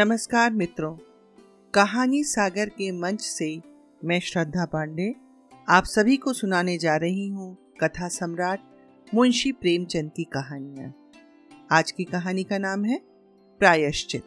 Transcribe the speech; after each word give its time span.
नमस्कार 0.00 0.50
मित्रों। 0.50 0.96
कहानी 1.74 2.24
सागर 2.24 2.68
के 2.68 2.92
मंच 2.92 3.20
से 3.20 3.62
मैं 4.04 4.20
श्रद्धा 4.20 4.64
पांडे 4.64 5.14
आप 5.68 5.84
सभी 5.84 6.16
को 6.16 6.32
सुनाने 6.32 6.78
जा 6.78 6.96
रही 6.96 7.28
हूँ 7.28 7.56
कथा 7.80 8.08
सम्राट 8.08 8.60
मुंशी 9.14 9.52
प्रेमचंद 9.52 10.10
की 10.16 10.24
कहानियाँ। 10.24 10.94
आज 11.72 11.90
की 11.90 12.04
कहानी 12.04 12.44
का 12.44 12.58
नाम 12.58 12.84
है 12.84 13.00
प्रायश्चित। 13.58 14.22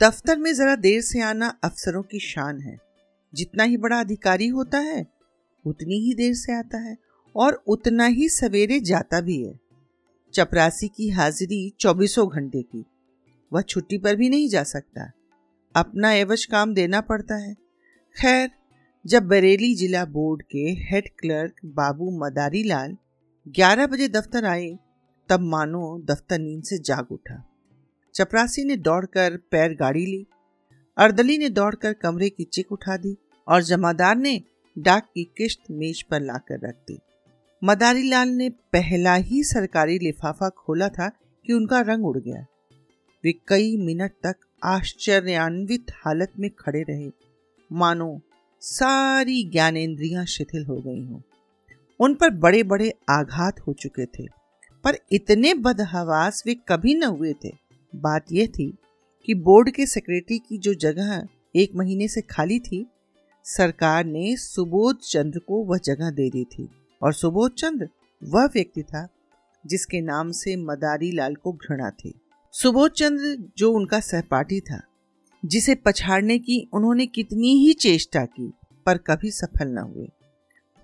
दफ्तर 0.00 0.38
में 0.38 0.54
जरा 0.54 0.76
देर 0.76 1.00
से 1.02 1.20
आना 1.20 1.58
अफसरों 1.64 2.02
की 2.02 2.18
शान 2.18 2.60
है। 2.60 2.78
जितना 3.34 3.64
ही 3.64 3.76
बड़ा 3.76 4.00
अधिकारी 4.00 4.46
होता 4.46 4.78
है, 4.78 5.06
उतनी 5.66 5.94
ही 5.94 6.14
देर 6.14 6.34
से 6.34 6.52
आता 6.52 6.78
है 6.78 6.96
और 7.36 7.62
उतना 7.66 8.04
ही 8.04 8.28
सवेरे 8.28 8.80
जाता 8.80 9.20
भी 9.20 9.42
है। 9.42 9.60
चपरासी 10.34 10.88
की 10.88 11.08
हाजिरी 11.08 11.72
चौबीसों 11.80 12.28
घंटे 12.28 12.62
की। 12.62 12.84
वह 13.52 13.60
छुट्टी 13.60 13.98
पर 13.98 14.16
भी 14.16 14.28
नहीं 14.28 14.48
जा 14.48 14.62
सकता। 14.62 15.12
अपना 15.76 16.12
एवज 16.12 16.44
काम 16.44 16.74
देना 16.74 17.00
पड़ता 17.00 17.34
है। 17.34 17.54
खैर, 18.20 18.50
जब 19.06 19.22
बरेली 19.22 19.74
जिला 19.74 20.04
बोर्ड 20.04 20.42
के 20.42 20.58
हेड 20.58 21.08
क्लर्क 21.18 21.54
बाबू 21.64 22.10
मदारी 22.10 22.62
लाल 22.62 22.96
ग्यारह 23.48 23.86
बजे 23.86 24.08
दफ्तर 24.08 24.44
आए, 24.44 24.78
तब 25.28 25.40
मानो 25.40 26.02
दफ्तर 26.04 26.38
नींद 26.38 26.62
से 26.62 26.78
जाग 26.78 27.06
उठा। 27.10 27.46
चपरासी 28.14 28.64
ने 28.64 28.76
दौड़कर 28.78 29.36
पैर 29.50 29.74
गाड़ी 29.74 30.04
ली। 30.06 30.24
अर्दली 30.96 31.36
ने 31.38 31.48
दौड़कर 31.50 31.92
कमरे 31.92 32.28
की 32.30 32.44
चिक 32.44 32.72
उठा 32.72 32.96
दी 32.96 33.16
और 33.48 33.62
जमादार 33.62 34.16
ने 34.16 34.40
डाक 34.76 35.04
की 35.04 35.24
किश्त 35.38 35.70
मेज 35.70 36.02
पर 36.02 36.20
लाकर 36.20 36.66
रख 36.68 36.74
दी। 36.88 36.98
मदारी 37.62 38.08
लाल 38.08 38.28
ने 38.28 38.48
पहला 38.72 39.14
ही 39.14 39.42
सरकारी 39.44 39.98
लिफाफा 39.98 40.48
खोला 40.48 40.88
था 40.88 41.08
कि 41.46 41.52
उनका 41.52 41.80
रंग 41.80 42.06
उड़ 42.06 42.18
गया। 42.18 42.44
वे 43.24 43.32
कई 43.48 43.76
मिनट 43.76 44.12
तक 44.26 44.36
आश्चर्यान्वित 44.64 45.92
हालत 45.96 46.32
में 46.38 46.50
खड़े 46.50 46.82
रहे। 46.82 47.10
मानो 47.70 48.20
सारी 48.62 49.42
ज्ञानेन्द्रियाँ 49.44 50.24
शिथिल 50.26 50.64
हो 50.64 50.76
गई 50.76 51.04
हों। 51.04 51.20
उन 52.00 52.14
पर 52.14 52.30
बड़े 52.36 52.62
बड़े 52.62 52.92
आघात 53.10 53.60
हो 53.60 53.72
चुके 53.72 54.06
थे, 54.06 54.26
पर 54.84 54.98
इतने 55.12 55.52
बदहवास 55.56 56.42
वे 56.46 56.54
कभी 56.68 56.94
न 56.94 57.04
हुए 57.04 57.32
थे। 57.44 57.50
बात 57.94 58.32
यह 58.32 58.46
थी 58.46 58.78
कि 59.26 59.34
बोर्ड 59.34 59.70
के 59.70 59.86
सेक्रेटरी 59.86 60.38
की 60.38 60.58
जो 60.58 60.74
जगह 60.74 61.28
एक 61.56 61.70
महीने 61.76 62.08
से 62.08 62.20
खाली 62.20 62.60
थी, 62.60 62.86
सरकार 63.44 64.04
ने 64.04 64.36
सुबोध 64.36 64.98
चंद्र 64.98 65.38
को 65.38 65.64
वह 65.64 65.78
जगह 65.78 66.10
दे 66.10 66.30
दी 66.30 66.44
थी। 66.44 66.68
और 67.02 67.12
सुबोध 67.12 67.54
चंद्र 67.54 67.88
वह 68.24 68.46
व्यक्ति 68.46 68.82
था 68.82 69.08
जिसके 69.66 70.00
नाम 70.00 70.32
से 70.32 70.56
मदारी 70.56 71.12
लाल 71.12 71.34
को 71.34 71.52
घृणा 71.52 71.90
थी। 71.90 72.14
सुबोध 72.52 72.92
चंद्र 72.92 73.50
जो 73.58 73.72
उनका 73.72 74.00
सहपाठी 74.00 74.60
था, 74.60 74.82
जिसे 75.44 75.74
पछाड़ने 75.74 76.38
की 76.38 76.68
उन्होंने 76.72 77.06
कितनी 77.06 77.66
ही 77.66 77.72
चेष्टा 77.72 78.24
की, 78.24 78.52
पर 78.86 78.98
कभी 78.98 79.30
सफल 79.30 79.68
न 79.68 79.78
हुए। 79.78 80.08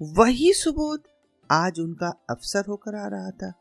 वही 0.03 0.53
सुबोध 0.53 1.01
आज 1.51 1.81
उनका 1.81 2.09
अफसर 2.31 2.65
होकर 2.69 2.95
आ 2.95 3.07
रहा 3.07 3.31
था। 3.31 3.53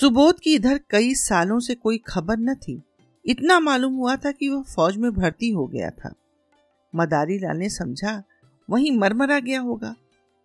सुबोध 0.00 0.40
की 0.40 0.54
इधर 0.54 0.80
कई 0.90 1.14
सालों 1.14 1.60
से 1.60 1.74
कोई 1.74 1.98
खबर 1.98 2.38
न 2.38 2.54
थी। 2.54 2.82
इतना 3.26 3.60
मालूम 3.60 3.94
हुआ 3.94 4.16
था 4.16 4.32
कि 4.32 4.48
वह 4.48 4.62
फौज 4.62 4.96
में 4.96 5.12
भर्ती 5.12 5.50
हो 5.50 5.66
गया 5.66 5.90
था। 5.90 6.14
मदारी 6.96 7.38
लाल 7.38 7.56
ने 7.56 7.68
समझा, 7.68 8.22
वहीं 8.70 8.98
मरमरा 8.98 9.40
गया 9.40 9.60
होगा। 9.60 9.94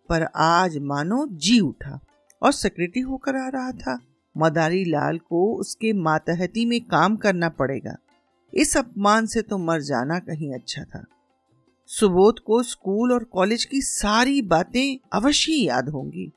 पर 0.08 0.22
आज 0.36 0.78
मानो 0.78 1.26
जी 1.32 1.60
उठा 1.60 2.00
और 2.42 2.52
सेक्रेटरी 2.52 3.00
होकर 3.00 3.36
आ 3.36 3.48
रहा 3.48 3.72
था। 3.72 4.00
मदारी 4.38 4.84
लाल 4.84 5.18
को 5.18 5.54
उसके 5.54 5.92
मातहती 5.92 6.64
में 6.64 6.80
काम 6.80 7.16
करना 7.16 7.48
पड़ेगा। 7.48 7.96
इस 8.54 8.76
अपमान 8.76 9.26
से 9.26 9.42
तो 9.42 9.58
मर 9.58 9.80
जाना 9.80 10.18
कहीं 10.18 10.54
अच्छा 10.54 10.84
था। 10.84 11.04
सुबोध 11.86 12.38
को 12.38 12.62
स्कूल 12.62 13.12
और 13.12 13.24
कॉलेज 13.24 13.64
की 13.64 13.80
सारी 13.80 14.42
बातें 14.42 14.98
अवश्य 15.12 15.52
याद 15.52 15.88
होंगी। 15.88 16.32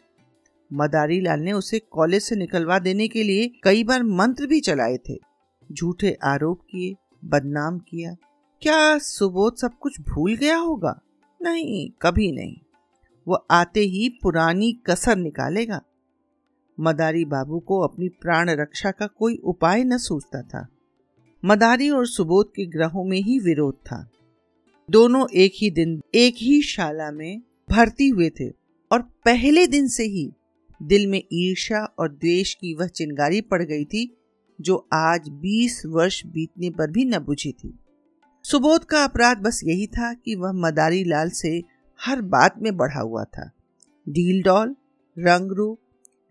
मदारी 0.73 1.21
लाल 1.21 1.39
ने 1.39 1.51
उसे 1.51 1.79
कॉलेज 1.79 2.21
से 2.21 2.35
निकलवा 2.35 2.79
देने 2.79 3.07
के 3.07 3.23
लिए 3.23 3.51
कई 3.63 3.83
बार 3.83 4.03
मंत्र 4.03 4.47
भी 4.47 4.59
चलाए 4.59 4.97
थे। 4.97 5.19
झूठे 5.71 6.17
आरोप 6.23 6.61
किए, 6.61 6.95
बदनाम 7.25 7.79
किया। 7.79 8.15
क्या 8.61 8.97
सुबोध 8.97 9.55
सब 9.55 9.77
कुछ 9.79 10.01
भूल 10.01 10.35
गया 10.35 10.57
होगा? 10.57 11.01
नहीं, 11.41 11.91
कभी 12.01 12.31
नहीं। 12.31 12.57
वो 13.27 13.45
आते 13.51 13.79
ही 13.79 14.09
पुरानी 14.09 14.73
कसर 14.73 15.15
निकालेगा। 15.15 15.81
मदारी 16.79 17.25
बाबू 17.25 17.59
को 17.59 17.79
अपनी 17.79 18.09
प्राण 18.09 18.49
रक्षा 18.49 18.91
का 18.91 19.07
कोई 19.07 19.35
उपाय 19.35 19.83
न 19.83 19.97
सूझता 19.97 20.41
था। 20.41 20.67
मदारी 21.45 21.89
और 21.89 22.07
सुबोध 22.07 22.49
के 22.49 22.65
ग्रहों 22.65 23.03
में 23.03 23.17
ही 23.17 23.39
विरोध 23.39 23.75
था। 23.75 24.09
दोनों 24.89 25.27
एक 25.35 25.51
ही 25.55 25.71
दिन, 25.71 26.01
एक 26.15 26.35
ही 26.37 26.61
शाला 26.61 27.11
में 27.11 27.41
भर्ती 27.69 28.09
हुए 28.09 28.29
थे 28.29 28.49
और 28.91 29.01
पहले 29.01 29.67
दिन 29.67 29.87
से 29.87 30.03
ही 30.03 30.33
दिल 30.81 31.07
में 31.07 31.23
ईर्ष्या 31.33 31.85
और 31.99 32.09
द्वेष 32.09 32.53
की 32.53 32.73
वह 32.73 32.87
चिंगारी 32.87 33.41
पड़ 33.41 33.63
गई 33.63 33.85
थी, 33.85 34.17
जो 34.61 34.87
आज 34.93 35.29
बीस 35.29 35.85
वर्ष 35.85 36.25
बीतने 36.25 36.69
पर 36.69 36.91
भी 36.91 37.05
न 37.05 37.19
बुझी 37.19 37.51
थी। 37.51 37.79
सुबोध 38.43 38.85
का 38.85 39.03
अपराध 39.03 39.37
बस 39.37 39.61
यही 39.63 39.87
था 39.87 40.13
कि 40.13 40.35
वह 40.35 40.51
मदारी 40.51 41.03
लाल 41.03 41.29
से 41.29 41.63
हर 42.05 42.21
बात 42.21 42.55
में 42.57 42.77
बढ़ा 42.77 42.99
हुआ 42.99 43.23
था। 43.23 43.51
डील 44.09 44.43
डॉल 44.43 44.75
रंग 45.19 45.51
रूप 45.51 45.79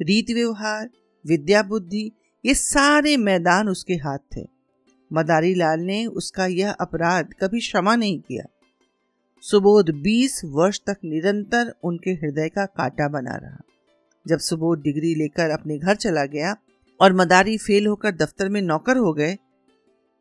रीति 0.02 0.34
व्यवहार, 0.34 0.90
विद्या 1.26 1.62
बुद्धि, 1.62 2.12
ये 2.46 2.54
सारे 2.54 3.16
मैदान 3.16 3.68
उसके 3.68 3.94
हाथ 3.94 4.18
थे। 4.36 4.46
मदारी 5.12 5.54
लाल 5.54 5.80
ने 5.80 6.06
उसका 6.06 6.46
यह 6.46 6.70
अपराध 6.70 7.34
कभी 7.40 7.60
क्षमा 7.60 7.96
नहीं 7.96 8.20
किया। 8.20 8.44
सुबोध 9.40 9.90
बीस 9.90 10.44
वर्ष 10.44 10.80
तक 10.86 10.96
निरंतर 11.04 11.74
उनके 11.84 12.10
हृदय 12.10 12.48
का 12.48 12.66
कांटा 12.66 13.08
बना 13.08 13.36
रहा। 13.36 13.60
जब 14.30 14.38
सुबोध 14.38 14.82
डिग्री 14.82 15.14
लेकर 15.14 15.50
अपने 15.50 15.78
घर 15.78 15.94
चला 15.94 16.24
गया 16.24 16.56
और 17.00 17.12
मदारी 17.12 17.58
फेल 17.58 17.86
होकर 17.86 18.10
दफ्तर 18.10 18.48
में 18.48 18.62
नौकर 18.62 18.96
हो 18.96 19.12
गए, 19.12 19.38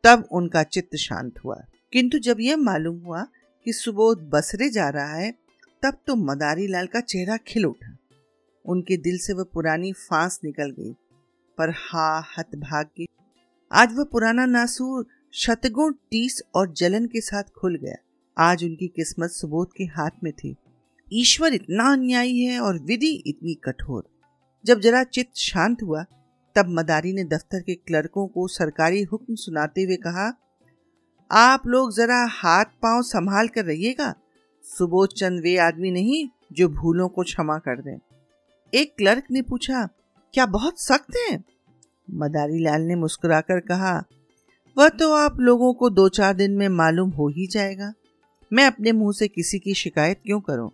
तब 0.04 0.28
उनका 0.32 0.62
चित्त 0.62 0.96
शांत 0.96 1.38
हुआ। 1.44 1.64
किंतु 1.92 2.18
जब 2.18 2.36
यह 2.40 2.56
मालूम 2.56 2.98
हुआ 2.98 3.26
कि 3.64 3.72
सुबोध 3.72 4.30
बसरे 4.30 4.68
जा 4.68 4.88
रहा 4.88 5.14
है, 5.14 5.32
तब 5.82 5.98
तो 6.06 6.16
मदारी 6.16 6.66
लाल 6.66 6.86
का 6.86 7.00
चेहरा 7.00 7.36
खिल 7.36 7.64
उठा। 7.66 7.96
उनके 8.66 8.96
दिल 8.96 9.18
से 9.18 9.32
वह 9.32 9.44
पुरानी 9.52 9.92
फांस 9.92 10.40
निकल 10.44 10.70
गई। 10.70 10.92
पर 11.58 11.70
हा, 11.70 12.24
हत 12.38 12.56
भाग्य, 12.56 13.06
आज 13.72 13.94
वह 13.94 14.04
पुराना 14.04 14.46
नासूर 14.46 15.06
शतगुण 15.32 15.92
टीस 15.92 16.42
और 16.54 16.72
जलन 16.72 17.06
के 17.06 17.20
साथ 17.20 17.42
खुल 17.42 17.76
गया। 17.76 17.96
आज 18.38 18.64
उनकी 18.64 18.88
किस्मत 18.88 19.30
सुबोध 19.30 19.68
के 19.76 19.84
हाथ 19.84 20.10
में 20.24 20.32
थी। 20.32 20.56
ईश्वर 21.12 21.54
इतना 21.54 21.92
अन्यायी 21.92 22.44
है 22.44 22.60
और 22.60 22.78
विधि 22.78 23.12
इतनी 23.26 23.54
कठोर। 23.54 24.08
जब 24.64 24.80
जरा 24.80 25.02
चित्त 25.04 25.36
शांत 25.36 25.82
हुआ, 25.82 26.04
तब 26.56 26.66
मदारी 26.68 27.12
ने 27.12 27.24
दफ्तर 27.24 27.60
के 27.60 27.74
क्लर्कों 27.74 28.26
को 28.26 28.46
सरकारी 28.48 29.02
हुक्म 29.02 29.34
सुनाते 29.34 29.82
हुए 29.82 29.96
कहा, 29.96 30.32
आप 31.30 31.66
लोग 31.66 31.96
जरा 31.96 32.26
हाथ 32.30 32.64
पाँव 32.64 33.02
संभाल 33.02 33.48
कर 33.48 33.64
रहिएगा। 33.64 34.14
सुबोध 34.64 35.12
चंद 35.12 35.40
वे 35.40 35.56
आदमी 35.56 35.90
नहीं 35.90 36.28
जो 36.52 36.68
भूलों 36.68 37.08
को 37.08 37.22
क्षमा 37.22 37.58
कर 37.58 37.80
दें। 37.80 37.98
एक 38.74 38.94
क्लर्क 38.98 39.24
ने 39.30 39.42
पूछा, 39.42 39.88
क्या 40.34 40.46
बहुत 40.46 40.80
सख्त 40.80 41.16
हैं? 41.16 41.44
मदारी 42.10 42.58
लाल 42.58 42.82
ने 42.82 42.94
मुस्कुराकर 42.94 43.60
कहा, 43.60 44.04
वह 44.78 44.88
तो 44.88 45.12
आप 45.14 45.40
लोगों 45.40 45.72
को 45.74 45.90
दो 45.90 46.08
चार 46.08 46.34
दिन 46.34 46.52
में 46.52 46.68
मालूम 46.68 47.10
हो 47.10 47.28
ही 47.28 47.46
जाएगा। 47.46 47.92
मैं 48.52 48.66
अपने 48.66 48.92
मुँह 48.92 49.12
से 49.12 49.28
किसी 49.28 49.58
की 49.58 49.74
शिकायत 49.74 50.20
क्यों 50.26 50.40
करूँ? 50.40 50.70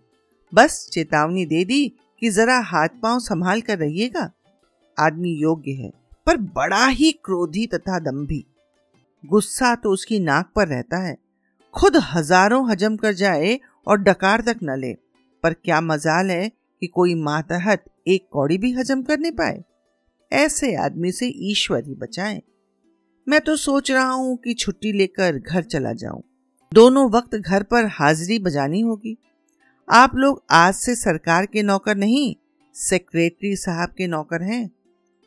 बस 0.53 0.87
चेतावनी 0.93 1.45
दे 1.45 1.63
दी 1.65 1.87
कि 2.21 2.29
जरा 2.29 2.57
हाथ 2.65 2.89
पाँव 3.01 3.19
संभाल 3.19 3.61
कर 3.61 3.77
रहिएगा। 3.77 4.29
आदमी 4.97 5.31
योग्य 5.31 5.71
है, 5.73 5.91
पर 6.27 6.37
बड़ा 6.37 6.85
ही 6.87 7.11
क्रोधी 7.25 7.65
तथा 7.67 7.99
दम्भी। 8.01 8.43
गुस्सा 9.23 9.73
तो 9.75 9.91
उसकी 9.91 10.19
नाक 10.19 10.51
पर 10.55 10.67
रहता 10.67 10.97
है। 10.99 11.15
खुद 11.73 11.95
हज़ारों 12.05 12.69
हजम 12.69 12.95
कर 12.95 13.13
जाए 13.13 13.59
और 13.87 13.97
डकार 13.97 14.41
तक 14.41 14.59
न 14.63 14.79
ले, 14.79 14.93
पर 15.43 15.53
क्या 15.55 15.81
मजाल 15.81 16.31
है 16.31 16.49
कि 16.49 16.87
कोई 16.87 17.15
मातहत 17.15 17.83
एक 18.07 18.27
कौड़ी 18.31 18.57
भी 18.57 18.71
हजम 18.73 19.01
कर 19.01 19.19
नहीं 19.19 19.31
पाए। 19.31 19.63
ऐसे 20.31 20.73
आदमी 20.75 21.11
से 21.11 21.27
ईश्वर 21.51 21.83
ही 21.83 21.95
बचाए। 21.95 22.41
मैं 23.27 23.39
तो 23.41 23.55
सोच 23.57 23.91
रहा 23.91 24.09
हूँ 24.09 24.35
कि 24.37 24.53
छुट्टी 24.53 24.91
लेकर 24.91 25.37
घर 25.37 25.63
चला 25.63 25.93
जाऊँ। 25.93 26.21
दोनों 26.71 27.09
वक्त 27.11 27.35
घर 27.35 27.63
पर 27.63 27.85
हाजिरी 27.91 28.39
बजानी 28.39 28.81
होगी। 28.81 29.17
आप 29.87 30.15
लोग 30.15 30.41
आज 30.51 30.73
से 30.73 30.93
सरकार 30.95 31.45
के 31.45 31.61
नौकर 31.63 31.95
नहीं 31.95 32.35
सेक्रेटरी 32.75 33.55
साहब 33.55 33.89
के 33.89 34.07
नौकर 34.07 34.41
हैं। 34.43 34.69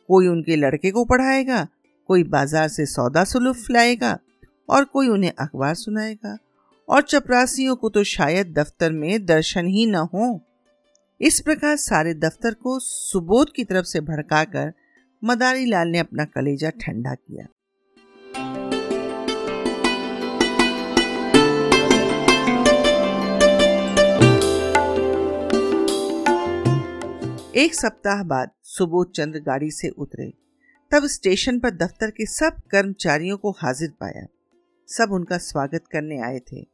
कोई 0.09 0.27
उनके 0.27 0.55
लड़के 0.55 0.91
को 0.91 1.03
पढ़ाएगा, 1.05 1.63
कोई 2.09 2.23
बाज़ार 2.25 2.67
से 2.67 2.85
सौदा 2.85 3.23
सुलुफ 3.23 3.69
लाएगा 3.71 4.17
और 4.69 4.83
कोई 4.83 5.07
उन्हें 5.07 5.31
अखबार 5.31 5.73
सुनाएगा। 5.75 6.37
और 6.89 7.01
चपरासियों 7.01 7.75
को 7.75 7.89
तो 7.89 8.03
शायद 8.03 8.53
दफ्तर 8.53 8.91
में 8.91 9.25
दर्शन 9.25 9.67
ही 9.67 9.85
न 9.85 10.07
हो। 10.13 10.39
इस 11.21 11.39
प्रकार 11.41 11.75
सारे 11.77 12.13
दफ्तर 12.15 12.53
को 12.53 12.79
सुबोध 12.79 13.53
की 13.55 13.63
तरफ़ 13.63 13.85
से 13.85 14.01
भड़काकर 14.01 14.71
मदारी 15.23 15.65
लाल 15.65 15.87
ने 15.87 15.99
अपना 15.99 16.25
कलेजा 16.27 16.69
ठंडा 16.81 17.13
किया। 17.13 17.45
एक 27.55 27.75
सप्ताह 27.75 28.23
बाद 28.23 28.51
सुबोध 28.63 29.11
चंद्र 29.11 29.39
गाड़ी 29.39 29.71
से 29.71 29.89
उतरे। 29.89 30.33
तब 30.91 31.05
स्टेशन 31.05 31.59
पर 31.59 31.69
दफ्तर 31.69 32.11
के 32.11 32.25
सब 32.25 32.61
कर्मचारियों 32.71 33.37
को 33.37 33.51
हाजिर 33.51 33.89
पाया। 33.89 34.27
सब 34.87 35.11
उनका 35.11 35.37
स्वागत 35.37 35.83
करने 35.91 36.21
आए 36.21 36.39
थे। 36.39 36.67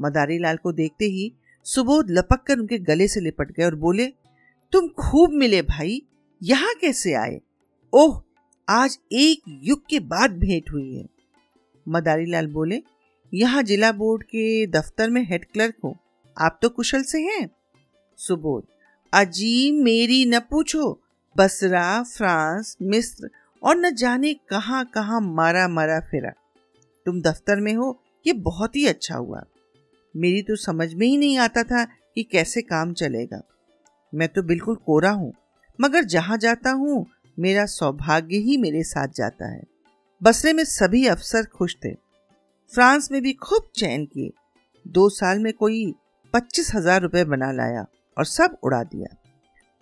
मदारी 0.00 0.38
लाल 0.38 0.56
को 0.56 0.72
देखते 0.72 1.04
ही 1.04 1.34
सुबोध 1.64 2.10
लपक 2.10 2.42
कर 2.42 2.58
उनके 2.58 2.78
गले 2.78 3.08
से 3.08 3.20
लिपट 3.20 3.52
गए 3.52 3.64
और 3.64 3.74
बोले, 3.74 4.06
तुम 4.72 4.88
खूब 4.88 5.30
मिले 5.30 5.62
भाई, 5.62 6.02
यहाँ 6.42 6.74
कैसे 6.80 7.12
आए? 7.12 7.40
ओह, 7.92 8.22
आज 8.68 8.98
एक 9.12 9.42
युग 9.48 9.82
के 9.90 10.00
बाद 10.00 10.30
भेंट 10.30 10.70
हुई 10.72 10.96
है। 10.96 11.08
मदारी 11.88 12.26
लाल 12.26 12.46
बोले, 12.46 12.82
यहाँ 13.34 13.62
जिला 13.62 13.92
बोर्ड 13.92 14.22
के 14.22 14.66
दफ्तर 14.66 15.10
में 15.10 15.22
हेड 15.30 15.44
क्लर्क 15.44 15.74
हो। 15.84 15.96
आप 16.38 16.58
तो 16.62 16.68
कुशल 16.68 17.02
से 17.02 17.20
हैं? 17.20 17.50
सुबोध 18.16 18.66
अजी 19.12 19.70
मेरी 19.72 20.24
न 20.24 20.38
पूछो, 20.40 20.90
बसरा, 21.36 22.02
फ्रांस, 22.02 22.76
मिस्र 22.82 23.30
और 23.62 23.76
न 23.76 23.94
जाने 23.94 24.32
कहाँ 24.50 24.84
कहाँ 24.84 25.20
मारा 25.20 25.66
मारा 25.68 25.98
फिरा। 26.00 26.32
तुम 27.06 27.20
दफ्तर 27.22 27.60
में 27.60 27.72
हो, 27.74 27.98
ये 28.26 28.32
बहुत 28.32 28.76
ही 28.76 28.86
अच्छा 28.86 29.16
हुआ। 29.16 29.42
मेरी 30.14 30.42
तो 30.42 30.56
समझ 30.56 30.92
में 30.94 31.06
ही 31.06 31.16
नहीं 31.16 31.38
आता 31.38 31.62
था 31.62 31.84
कि 31.84 32.22
कैसे 32.22 32.62
काम 32.62 32.92
चलेगा। 32.92 33.42
मैं 34.12 34.28
तो 34.28 34.42
बिल्कुल 34.42 34.76
कोरा 34.76 35.10
हूँ, 35.10 35.32
मगर 35.78 36.04
जहाँ 36.04 36.38
जाता 36.38 36.70
हूँ, 36.70 37.06
मेरा 37.38 37.66
सौभाग्य 37.66 38.36
ही 38.36 38.56
मेरे 38.56 38.82
साथ 38.82 39.08
जाता 39.08 39.52
है। 39.52 39.62
बसरे 40.22 40.52
में 40.52 40.64
सभी 40.64 41.06
अफसर 41.06 41.44
खुश 41.46 41.76
थे। 41.84 41.94
फ्रांस 42.72 43.08
में 43.12 43.22
भी 43.22 43.32
खूब 43.32 43.70
चैन 43.74 44.04
किए। 44.04 44.30
दो 44.86 45.08
साल 45.08 45.38
में 45.38 45.52
कोई 45.52 45.94
पच्चीस 46.34 46.74
हज़ार 46.74 47.00
रुपये 47.02 47.24
बना 47.24 47.50
लाया। 47.52 47.86
और 48.20 48.26
सब 48.26 48.56
उड़ा 48.64 48.82
दिया। 48.84 49.14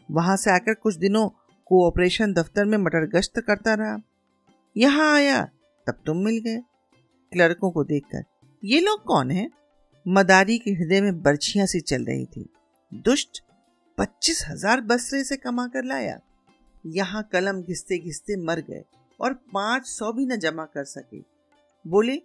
वहाँ 0.09 0.37
से 0.37 0.51
आकर 0.51 0.75
कुछ 0.75 0.95
दिनों 0.97 1.29
कोऑपरेशन 1.71 2.33
दफ्तर 2.33 2.65
में 2.65 2.77
मटर 2.79 3.07
गश्त 3.09 3.41
करता 3.41 3.75
रहा। 3.75 3.97
यहाँ 4.77 5.15
आया, 5.15 5.43
तब 5.87 6.03
तुम 6.07 6.25
मिल 6.25 6.39
गए। 6.39 6.59
क्लर्कों 7.33 7.71
को 7.71 7.85
देखकर, 7.85 8.23
ये 8.63 8.81
लोग 8.81 9.03
कौन 9.05 9.31
हैं? 9.31 9.49
मदारी 10.07 10.59
के 10.59 10.71
हृदय 10.73 11.01
में 11.01 11.21
बर्छियाँ 11.23 11.67
सी 11.67 11.81
चल 11.83 12.05
रही 12.05 12.25
थी। 12.27 12.49
दुष्ट 13.05 13.43
पच्चीस 13.99 14.45
हज़ार 14.49 14.81
बसरे 14.83 15.23
से 15.25 15.37
कमा 15.37 15.67
कर 15.67 15.85
लाया। 15.85 16.19
यहाँ 16.85 17.29
कलम 17.33 17.63
घिसते 17.63 17.99
घिसते 17.99 18.37
मर 18.43 18.61
गए 18.61 18.83
और 19.21 19.33
पाँच 19.55 19.87
सौ 19.87 20.13
भी 20.13 20.27
न 20.27 20.37
जमा 20.39 20.65
कर 20.67 20.85
सके। 20.87 21.21
बोले, 21.85 22.21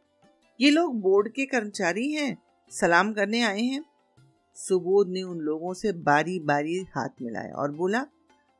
ये 0.60 0.69
लोग 0.69 1.00
बोर्ड 1.01 1.30
के 1.30 1.45
कर्मचारी 1.45 2.12
हैं, 2.12 2.38
सलाम 2.71 3.12
करने 3.13 3.42
आए 3.42 3.62
हैं। 3.62 3.83
सुबोध 4.55 5.09
ने 5.09 5.23
उन 5.23 5.38
लोगों 5.38 5.73
से 5.73 5.91
बारी 5.91 6.39
बारी 6.39 6.79
हाथ 6.95 7.09
मिलाया 7.21 7.53
और 7.53 7.71
बोला, 7.71 8.05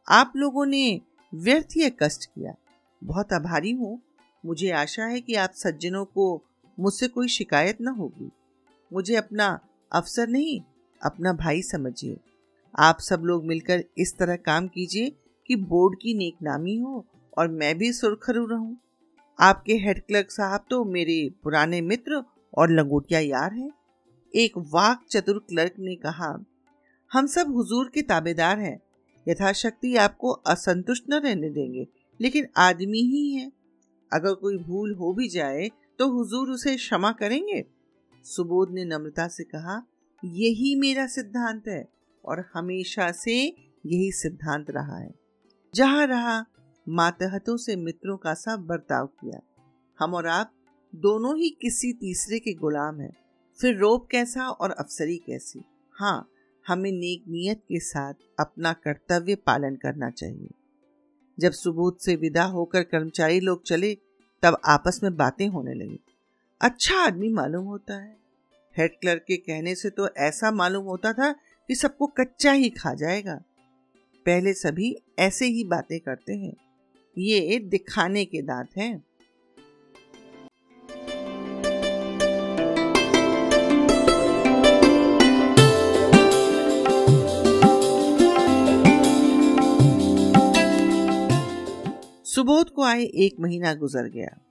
आप 0.08 0.34
लोगों 0.36 0.66
ने 0.66 1.02
व्यर्थ 1.34 1.78
ये 1.78 1.92
कष्ट 2.04 2.26
किया। 2.26 2.54
बहुत 3.04 3.34
आभारी 3.34 3.72
हूँ। 3.72 4.02
मुझे 4.46 4.72
आशा 4.72 5.06
है 5.06 5.22
कि 5.22 5.36
आप 5.36 5.52
सज्जनों 5.52 6.06
को 6.06 6.44
मुझसे 6.80 7.08
कोई 7.08 7.28
शिकायत 7.28 7.78
न 7.82 7.88
होगी। 7.88 8.32
मुझे 8.94 9.16
अपना 9.16 9.60
अफसर 9.92 10.28
नहीं, 10.28 10.62
अपना 11.02 11.34
भाई 11.34 11.62
समझिए। 11.62 12.18
आप 12.80 13.00
सब 13.00 13.22
लोग 13.22 13.46
मिलकर 13.46 13.84
इस 13.98 14.18
तरह 14.18 14.36
काम 14.36 14.68
कीजिए 14.68 15.12
कि 15.48 15.56
बोर्ड 15.56 16.00
की 16.02 16.14
नेक 16.14 16.36
नामी 16.44 16.78
हो 16.78 17.06
और 17.38 17.48
मैं 17.48 17.78
भी 17.78 17.94
सुरखरू 17.94 18.46
रहूँ। 18.46 18.78
आपके 19.40 19.74
हेड 19.74 20.02
क्लर्क 20.02 20.32
साहब 20.32 20.66
तो 20.70 20.84
मेरे 20.86 21.32
पुराने 21.44 21.82
मित्र 21.82 22.24
और 22.58 22.72
लंगोटिया 22.72 23.20
यार 23.20 23.54
हैं। 23.54 23.72
एक 24.34 24.58
वाक 24.74 25.06
चतुर 25.12 25.40
क्लर्क 25.40 25.74
ने 25.80 25.96
कहा, 25.96 26.38
हम 27.12 27.28
सब 27.28 27.54
हुजूर 27.56 27.90
के 27.94 28.02
ताबेदार 28.02 28.60
हैं। 28.60 28.80
यथाशक्ति 29.28 29.96
आपको 29.96 30.32
असंतुष्ट 30.32 31.04
न 31.10 31.14
रहने 31.14 31.50
देंगे, 31.50 31.88
लेकिन 32.20 32.48
आदमी 32.58 33.02
ही 33.02 33.30
है। 33.32 33.52
अगर 34.12 34.34
कोई 34.34 34.58
भूल 34.58 34.94
हो 34.94 35.14
भी 35.14 35.28
जाए 35.30 35.70
तो 36.00 36.10
हुजूर 36.10 36.52
उसे 36.52 36.76
क्षमा 36.76 37.12
करेंगे? 37.12 37.64
सुबोध 38.26 38.72
ने 38.72 38.86
नम्रता 38.86 39.28
से 39.28 39.44
कहा, 39.44 39.82
यही 40.24 40.76
मेरा 40.76 41.08
सिद्धांत 41.08 41.68
है, 41.68 41.88
और 42.26 42.46
हमेशा 42.54 43.12
से 43.12 43.36
यही 43.86 44.12
सिद्धांत 44.12 44.72
रहा 44.72 44.98
है। 44.98 45.14
जहाँ 45.74 46.06
रहा, 46.08 46.46
मातहतों 46.88 47.58
से 47.58 47.76
मित्रों 47.76 48.18
का 48.18 48.34
सा 48.34 48.56
बर्ताव 48.58 49.08
किया। 49.08 49.40
हम 50.00 50.14
और 50.14 50.28
आप 50.28 50.54
दोनों 50.94 51.38
ही 51.38 51.50
किसी 51.62 51.94
तीसरे 51.94 52.40
के 52.40 52.54
गुलाम 52.54 53.00
हैं। 53.02 53.23
फिर 53.62 53.78
रोब 53.78 54.08
कैसा 54.12 54.50
और 54.50 54.72
अफसरी 54.72 55.18
कैसी? 55.18 55.64
हाँ 55.94 56.30
हमें 56.68 56.92
नेक 56.92 57.24
नियत 57.28 57.58
के 57.58 57.80
साथ 57.80 58.14
अपना 58.40 58.74
कर्तव्य 58.74 59.36
पालन 59.36 59.76
करना 59.76 60.10
चाहिए। 60.10 60.50
जब 61.40 61.52
सुबोध 61.52 61.98
से 61.98 62.16
विदा 62.16 62.44
होकर 62.44 62.84
कर्मचारी 62.84 63.40
लोग 63.40 63.64
चले, 63.64 63.98
तब 64.42 64.62
आपस 64.66 65.00
में 65.04 65.16
बातें 65.16 65.48
होने 65.48 65.74
लगी। 65.74 66.00
अच्छा 66.62 66.96
आदमी 67.00 67.30
मालूम 67.30 67.66
होता 67.66 67.94
है। 67.94 68.18
हेड 68.78 69.00
क्लर्क 69.00 69.22
के 69.28 69.38
कहने 69.38 69.76
से 69.76 69.90
तो 69.90 70.10
ऐसा 70.10 70.52
मालूम 70.52 70.86
होता 70.86 71.14
था 71.14 71.32
कि 71.68 71.76
सबको 71.76 72.08
कच्चा 72.08 72.52
ही 72.52 72.70
खा 72.70 72.94
जाएगा। 72.94 73.36
पहले 74.26 74.54
सभी 74.54 74.98
ऐसे 75.20 75.46
ही 75.46 75.64
बातें 75.64 76.00
करते 76.00 76.34
हैं। 76.34 76.54
ये 77.18 77.60
दिखाने 77.60 78.26
के 78.26 78.42
दांत 78.42 78.70
हैं। 78.78 79.04
सुबोध 92.36 92.70
को 92.70 92.84
आए 92.84 93.04
एक 93.04 93.36
महीना 93.40 93.74
गुजर 93.74 94.10
गया। 94.10 94.42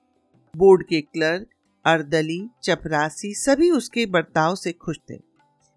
बोर्ड 0.56 0.86
के 0.86 1.00
क्लर्क, 1.00 1.46
अर्दली, 1.84 2.48
चपरासी 2.62 3.34
सभी 3.34 3.70
उसके 3.70 4.06
बर्ताव 4.06 4.54
से 4.54 4.72
खुश 4.72 4.98
थे। 5.10 5.14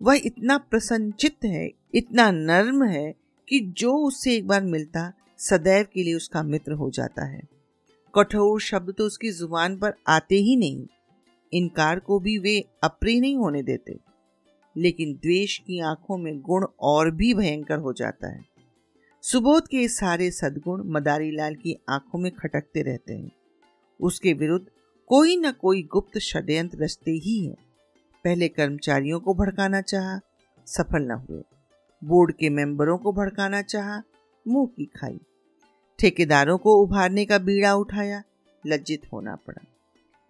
वह 0.01 0.15
इतना 0.25 0.57
प्रसन्नचित 0.57 1.35
है, 1.45 1.71
इतना 1.95 2.31
नर्म 2.31 2.83
है 2.83 3.15
कि 3.49 3.59
जो 3.59 3.93
उससे 3.93 4.35
एक 4.35 4.47
बार 4.47 4.63
मिलता, 4.63 5.13
सदैव 5.37 5.87
के 5.93 6.03
लिए 6.03 6.13
उसका 6.13 6.43
मित्र 6.43 6.71
हो 6.71 6.89
जाता 6.89 7.25
है। 7.25 7.41
कठोर 8.15 8.61
शब्द 8.61 8.93
तो 8.97 9.05
उसकी 9.05 9.29
ज़ुबान 9.29 9.77
पर 9.77 9.93
आते 10.07 10.35
ही 10.35 10.55
नहीं। 10.55 10.87
इनकार 11.53 11.99
को 11.99 12.19
भी 12.19 12.37
वे 12.37 12.65
अप्रिय 12.83 13.19
नहीं 13.19 13.35
होने 13.35 13.63
देते। 13.63 13.99
लेकिन 14.77 15.13
द्वेष 15.13 15.57
की 15.57 15.79
आँखों 15.79 16.17
में 16.17 16.41
गुण 16.41 16.65
और 16.79 17.11
भी 17.11 17.33
भयंकर 17.33 17.77
हो 17.77 17.93
जाता 17.93 18.27
है। 18.27 18.54
सुबोध 19.31 19.67
के 19.67 19.87
सारे 19.87 20.31
सदगुण 20.31 20.83
मदारी 20.85 21.31
लाल 21.31 21.55
की 21.55 21.83
आँखों 21.89 22.19
में 22.19 22.31
खटकते 22.31 22.81
रहते 22.81 23.13
हैं। 23.13 23.31
उसके 24.01 24.33
विरुद्ध 24.33 24.65
कोई 25.07 25.37
न 25.37 25.51
कोई 25.51 25.83
गुप्त 25.83 26.17
षड्यंत्र 26.17 26.83
रचते 26.83 27.11
ही 27.11 27.45
है। 27.45 27.55
पहले 28.23 28.47
कर्मचारियों 28.47 29.19
को 29.19 29.33
भड़काना 29.33 29.81
चाहा, 29.81 30.19
सफल 30.65 31.01
न 31.01 31.11
हुए। 31.11 31.41
बोर्ड 32.03 32.31
के 32.31 32.49
मेंबरों 32.49 32.97
को 32.97 33.13
भड़काना 33.13 33.61
चाहा, 33.61 34.03
मुँह 34.47 34.67
की 34.67 34.85
खाई। 34.85 35.19
ठेकेदारों 35.99 36.57
को 36.57 36.83
उभारने 36.83 37.25
का 37.25 37.37
बीड़ा 37.37 37.75
उठाया, 37.75 38.23
लज्जित 38.67 39.01
होना 39.13 39.35
पड़ा। 39.35 39.65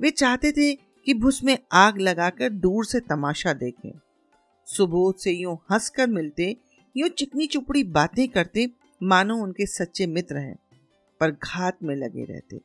वे 0.02 0.12
चाहते 0.12 0.52
थे 0.52 0.75
कि 0.75 1.14
भुस 1.14 1.44
में 1.44 1.58
आग 1.72 1.98
लगाकर 1.98 2.50
दूर 2.50 2.86
से 2.86 3.00
तमाशा 3.00 3.54
देखें। 3.54 4.00
सुबोध 4.66 5.16
से 5.16 5.32
यूँ 5.32 5.56
हंसकर 5.72 6.08
मिलते, 6.08 6.58
यूँ 6.98 7.10
चिकनी 7.10 7.48
चुपड़ी 7.48 7.84
बातें 7.84 8.30
करते 8.30 8.70
मानो 9.02 9.36
उनके 9.36 9.66
सच्चे 9.66 10.06
मित्र 10.08 10.38
हैं, 10.38 10.58
पर 11.22 11.32
घात 11.32 11.84
में 11.84 11.96
लगे 11.96 12.24
रहते। 12.24 12.60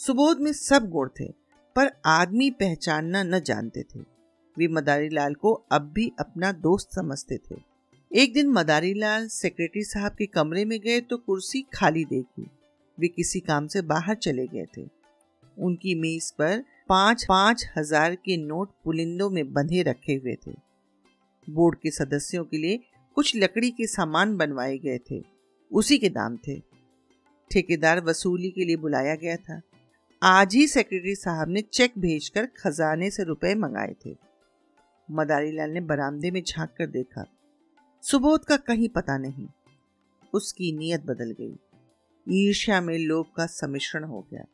सुबोध 0.00 0.40
में 0.40 0.52
सब 0.52 0.88
गुण 0.90 1.08
थे, 1.20 1.26
पर 1.76 1.90
आदमी 2.06 2.50
पहचानना 2.50 3.22
न 3.22 3.40
जानते 3.40 3.82
थे। 3.84 4.00
वे 4.56 4.68
मदारी 4.68 5.08
लाल 5.08 5.34
को 5.34 5.52
अब 5.72 5.90
भी 5.92 6.10
अपना 6.20 6.52
दोस्त 6.52 6.94
समझते 6.94 7.38
थे। 7.40 7.60
एक 8.10 8.32
दिन 8.34 8.50
मदारी 8.50 8.92
लाल 8.94 9.26
सेक्रेटरी 9.28 9.82
साहब 9.84 10.12
के 10.12 10.26
कमरे 10.26 10.64
में 10.64 10.78
गए 10.80 11.00
तो 11.00 11.16
कुर्सी 11.16 11.62
खाली 11.74 12.04
देखी। 12.04 12.46
वे 12.98 13.08
किसी 13.08 13.40
काम 13.40 13.66
से 13.66 13.82
बाहर 13.84 14.14
चले 14.16 14.46
गए 14.46 14.66
थे। 14.76 14.86
उनकी 15.56 15.94
मेज 15.94 16.30
पर 16.30 16.62
पाँच 16.88 17.24
पाँच 17.28 17.64
हज़ार 17.76 18.14
के 18.14 18.36
नोट 18.36 18.70
पुलिंदों 18.84 19.30
में 19.30 19.52
बंधे 19.52 19.82
रखे 19.82 20.14
हुए 20.14 20.36
थे। 20.46 20.52
बोर्ड 21.48 21.78
के 21.78 21.90
सदस्यों 21.90 22.44
के 22.44 22.58
लिए 22.58 22.78
कुछ 23.16 23.36
लकड़ी 23.36 23.70
के 23.70 23.86
सामान 23.86 24.36
बनवाए 24.36 24.76
गए 24.78 24.98
थे। 25.10 25.20
उसी 25.72 25.98
के 25.98 26.08
दाम 26.08 26.36
थे। 26.36 26.62
ठेकेदार 27.50 28.04
वसूली 28.04 28.50
के 28.50 28.64
लिए 28.64 28.76
बुलाया 28.76 29.14
गया 29.14 29.36
था। 29.36 29.60
आज 30.22 30.54
ही 30.54 30.66
सेक्रेटरी 30.66 31.14
साहब 31.14 31.48
ने 31.48 31.60
चेक 31.60 31.92
भेजकर 31.98 32.46
खजाने 32.46 33.10
से 33.10 33.24
रुपए 33.24 33.54
मंगाए 33.54 33.96
थे। 34.06 34.16
मदारीलाल 35.10 35.70
ने 35.70 35.80
बरामदे 35.80 36.30
में 36.30 36.42
झाँक 36.42 36.70
कर 36.70 36.86
देखा। 36.86 37.24
सुबोध 38.02 38.44
का 38.44 38.56
कहीं 38.56 38.88
पता 38.88 39.18
नहीं। 39.18 39.46
उसकी 40.34 40.76
नीयत 40.76 41.00
बदल 41.00 41.30
गई। 41.40 41.58
ईर्ष्या 42.30 42.80
में 42.80 42.98
लोभ 42.98 43.26
का 43.36 43.46
सम्मिश्रण 43.46 44.04
हो 44.04 44.26
गया। 44.30 44.44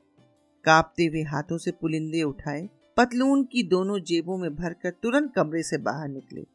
कांपते 0.64 1.07
हुए 1.07 1.23
हाथों 1.23 1.59
से 1.59 1.71
पुलिंदे 1.71 2.23
उठाए। 2.23 2.69
पतलून 2.97 3.45
की 3.45 3.62
दोनों 3.62 4.00
जेबों 4.00 4.38
में 4.38 4.54
भरकर 4.54 4.90
तुरंत 4.90 5.35
कमरे 5.35 5.62
से 5.62 5.78
बाहर 5.78 6.09
निकले 6.09 6.47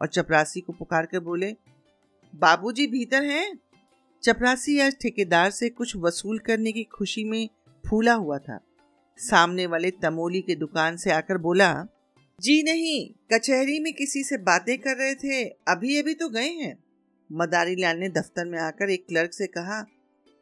और 0.00 0.06
चपरासी 0.06 0.60
को 0.60 0.72
पुकार 0.72 1.06
कर 1.06 1.20
बोले, 1.20 1.52
बाबूजी 2.34 2.86
भीतर 2.86 3.24
हैं? 3.24 3.58
चपरासी 4.26 4.78
आज 4.80 4.94
ठेकेदार 5.02 5.50
से 5.50 5.68
कुछ 5.68 5.94
वसूल 5.96 6.38
करने 6.38 6.70
की 6.72 6.82
खुशी 6.84 7.22
में 7.24 7.48
फूला 7.84 8.12
हुआ 8.12 8.38
था। 8.38 8.58
सामने 9.18 9.66
वाले 9.66 9.90
तमोली 9.90 10.40
के 10.40 10.54
दुकान 10.54 10.96
से 10.96 11.10
आकर 11.10 11.38
बोला, 11.38 11.68
जी 12.38 12.62
नहीं, 12.62 13.08
कचहरी 13.32 13.78
में 13.80 13.92
किसी 13.92 14.22
से 14.24 14.36
बातें 14.38 14.78
कर 14.78 14.96
रहे 14.96 15.14
थे, 15.14 15.42
अभी 15.44 15.98
अभी 15.98 16.14
तो 16.14 16.28
गए 16.28 16.48
हैं। 16.48 16.74
मदारी 17.30 17.76
लाल 17.76 17.98
ने 17.98 18.08
दफ्तर 18.08 18.44
में 18.44 18.58
आकर 18.58 18.90
एक 18.90 19.04
क्लर्क 19.08 19.32
से 19.32 19.46
कहा, 19.46 19.78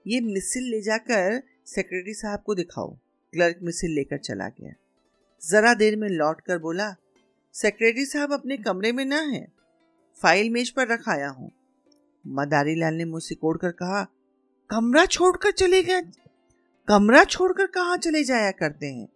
ये 0.07 0.21
मिसिल 0.21 0.71
ले 0.71 0.81
जाकर 0.81 1.43
सेक्रेटरी 1.67 2.15
साहब 2.15 2.43
को 2.47 2.55
दिखाओ। 2.55 2.89
क्लर्क 3.33 3.59
मिसिल 3.63 3.91
लेकर 3.91 4.19
चला 4.19 4.49
गया। 4.51 4.73
जरा 5.43 5.75
देर 5.75 5.97
में 5.97 6.09
लौट 6.09 6.41
कर 6.41 6.59
बोला, 6.59 6.89
सेक्रेटरी 7.55 8.07
साहब 8.07 8.33
अपने 8.33 8.57
कमरे 8.57 8.93
में 8.93 9.05
ना 9.05 9.21
है, 9.21 9.47
फ़ाइल 10.19 10.51
मेज 10.51 10.71
पर 10.71 10.89
रखाया 10.89 11.29
हूँ। 11.29 11.51
मदारी 12.27 12.75
लाल 12.75 12.95
ने 12.95 13.05
मुझसे 13.05 13.35
कोड़ 13.35 13.59
कर 13.59 13.71
कहा, 13.71 14.07
कमरा 14.71 15.07
छोड़कर 15.07 15.51
चले 15.51 15.83
गए? 15.83 16.03
कमरा 16.89 17.25
छोड़कर 17.25 17.67
कहाँ 17.67 17.97
चले 17.97 18.25
जाया 18.25 18.51
करते 18.51 18.87
हैं? 18.87 19.09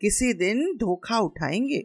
किसी 0.00 0.32
दिन 0.32 0.76
धोखा 0.76 1.18
उठाएँगे? 1.18 1.78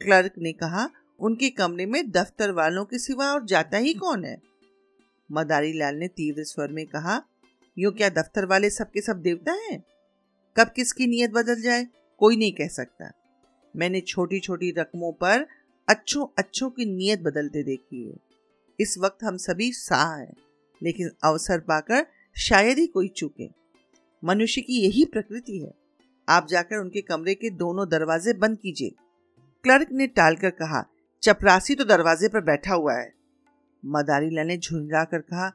क्लर्क 0.00 0.32
ने 0.38 0.52
कहा, 0.52 0.90
उनके 1.20 1.50
कमरे 1.50 1.86
में 1.86 2.10
दफ्तर 2.10 2.50
वालों 2.50 2.84
के 2.84 2.98
सिवा 2.98 3.32
और 3.32 3.44
जाता 3.44 3.78
ही 3.78 3.94
कौन 3.94 4.24
है? 4.24 4.42
मदारी 5.32 5.72
लाल 5.72 5.94
ने 5.94 6.08
तीव्र 6.08 6.44
स्वर 6.44 6.68
में 6.68 6.86
कहा, 6.86 7.22
यो 7.78 7.90
क्या 7.90 8.08
दफ्तर 8.08 8.44
वाले 8.44 8.70
सबके 8.70 9.00
सब 9.00 9.22
देवता 9.22 9.52
हैं? 9.52 9.84
कब 10.56 10.72
किसकी 10.76 11.06
नीयत 11.06 11.30
बदल 11.30 11.62
जाए? 11.62 11.86
कोई 12.18 12.36
नहीं 12.36 12.52
कह 12.52 12.68
सकता। 12.68 13.12
मैंने 13.76 14.00
छोटी 14.00 14.40
छोटी 14.40 14.70
रकमों 14.70 15.12
पर 15.12 15.46
अच्छों 15.88 16.26
अच्छों 16.38 16.70
की 16.70 16.84
नीयत 16.84 17.20
बदलते 17.20 17.62
देखी 17.62 18.08
है। 18.08 18.29
इस 18.80 18.98
वक्त 18.98 19.24
हम 19.24 19.36
सभी 19.36 19.72
साह 19.72 20.14
हैं, 20.16 20.32
लेकिन 20.82 21.10
अवसर 21.24 21.58
पाकर 21.58 22.06
शायद 22.36 22.78
ही 22.78 22.86
कोई 22.86 23.08
चूके। 23.08 23.48
मनुष्य 24.24 24.60
की 24.60 24.80
यही 24.80 25.04
प्रकृति 25.04 25.58
है। 25.58 25.72
आप 26.28 26.46
जाकर 26.50 26.76
उनके 26.76 27.00
कमरे 27.00 27.34
के 27.34 27.50
दोनों 27.50 27.88
दरवाजे 27.88 28.32
बंद 28.32 28.58
कीजिए। 28.58 28.90
क्लर्क 29.64 29.88
ने 29.92 30.06
टालकर 30.06 30.50
कहा, 30.50 30.84
चपरासी 31.22 31.74
तो 31.74 31.84
दरवाजे 31.84 32.28
पर 32.28 32.40
बैठा 32.40 32.74
हुआ 32.74 32.94
है। 32.94 33.12
मदारीला 33.86 34.42
ने 34.42 34.56
झुंझा 34.56 35.04
कर 35.04 35.18
कहा, 35.18 35.52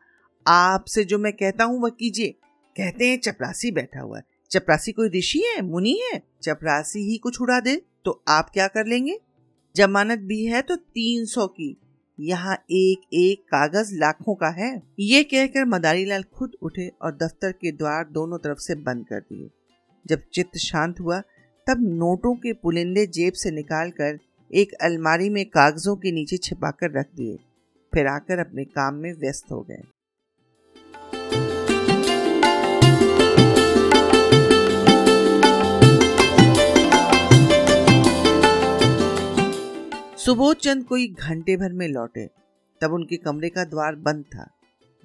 आपसे 0.48 1.04
जो 1.04 1.18
मैं 1.18 1.34
कहता 1.34 1.64
हूँ 1.64 1.82
वह 1.82 1.90
कीजिए। 1.90 2.36
कहते 2.76 3.08
हैं, 3.08 3.20
चपरासी 3.20 3.72
बैठा 3.72 4.02
हुआ 4.02 4.18
है। 4.18 4.24
चपरासी 4.52 4.92
कोई 4.92 5.10
ऋषि 5.10 5.40
है, 5.40 5.62
मुनि 5.62 6.00
है? 6.04 6.22
चपरासी 6.44 7.00
ही 7.00 7.18
कुछ 7.18 7.42
उड़ा 7.42 7.60
दे 7.60 7.82
तो 8.06 8.24
आप 8.28 8.50
क्या 8.50 8.68
कर 8.68 8.86
लेंगे? 8.86 9.20
जमानत 9.76 10.20
भी 10.20 10.46
है 10.46 10.62
तो 10.62 10.76
तीन 10.76 11.26
सौ 11.26 11.48
की। 11.48 11.78
यहाँ 12.20 12.56
एक 12.72 13.02
एक 13.14 13.42
कागज़ 13.44 13.96
लाखों 13.96 14.36
का 14.36 14.48
है। 14.48 14.82
ये 15.00 15.24
कहकर 15.24 15.66
मदारी 15.66 16.06
लाल 16.06 16.24
खुद 16.24 16.52
उठे 16.62 16.92
और 17.02 17.12
दफ्तर 17.12 17.52
के 17.52 17.72
द्वार 17.72 18.06
दोनों 18.06 18.38
तरफ़ 18.38 18.58
से 18.58 18.76
बंद 18.76 19.06
कर 19.08 19.20
दिए। 19.20 19.50
जब 20.08 20.22
चित्त 20.34 20.58
शांत 20.58 21.00
हुआ, 21.00 21.20
तब 21.68 21.78
नोटों 21.80 22.36
के 22.36 22.54
पुलिंदे 22.54 23.08
जेब 23.08 23.34
से 23.34 23.52
निकालकर 23.52 24.20
एक 24.54 24.74
अलमारी 24.74 25.30
में 25.30 25.46
कागजों 25.46 25.96
के 25.96 26.12
नीचे 26.12 26.38
छिपाकर 26.38 26.92
रख 26.92 27.06
दिए। 27.16 27.38
फिर 27.94 28.08
आकर 28.08 28.40
अपने 28.40 28.66
काम 28.66 28.94
में 28.94 29.14
व्यस्त 29.14 29.52
हो 29.52 29.62
गए। 29.62 29.82
सुबोध 40.26 40.58
चंद 40.58 40.86
कोई 40.86 41.08
घंटे 41.08 41.58
भर 41.58 41.74
में 41.74 41.88
लौटे। 41.88 42.30
तब 42.82 42.94
उनके 42.94 43.18
कमरे 43.18 43.50
का 43.50 43.64
द्वार 43.64 43.96
बंद 43.96 44.26
था। 44.26 44.52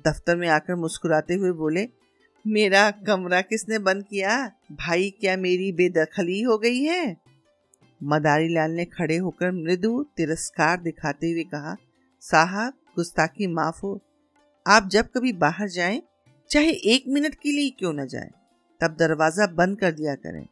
दफ्तर 0.06 0.36
में 0.36 0.48
आकर 0.48 0.74
मुस्कुराते 0.74 1.34
हुए 1.34 1.52
बोले, 1.52 1.88
मेरा 2.46 2.90
कमरा 2.90 3.40
किसने 3.40 3.78
बंद 3.78 4.04
किया? 4.04 4.52
भाई, 4.72 5.10
क्या 5.10 5.36
मेरी 5.36 5.72
बेदखली 5.72 6.42
हो 6.42 6.58
गई 6.58 6.82
है? 6.82 7.16
मदारी 8.02 8.48
लाल 8.48 8.70
ने 8.70 8.84
खड़े 8.84 9.16
होकर 9.16 9.50
मृदु 9.50 10.06
तिरस्कार 10.16 10.80
दिखाते 10.80 11.30
हुए 11.30 11.44
कहा, 11.44 11.76
साहब, 12.20 12.72
गुस्ताखी 12.96 13.46
माफ़ 13.46 13.80
हो। 13.82 14.00
आप 14.66 14.88
जब 14.88 15.06
कभी 15.06 15.32
बाहर 15.32 15.68
जाएँ, 15.68 16.02
चाहे 16.50 16.70
एक 16.70 17.04
मिनट 17.08 17.34
के 17.34 17.52
लिए 17.52 17.70
क्यों 17.70 17.92
न 17.92 18.06
जाएँ, 18.06 18.30
तब 18.80 18.96
दरवाज़ा 18.98 19.46
बंद 19.46 19.78
कर 19.78 19.92
दिया 19.92 20.14
करें। 20.14 20.46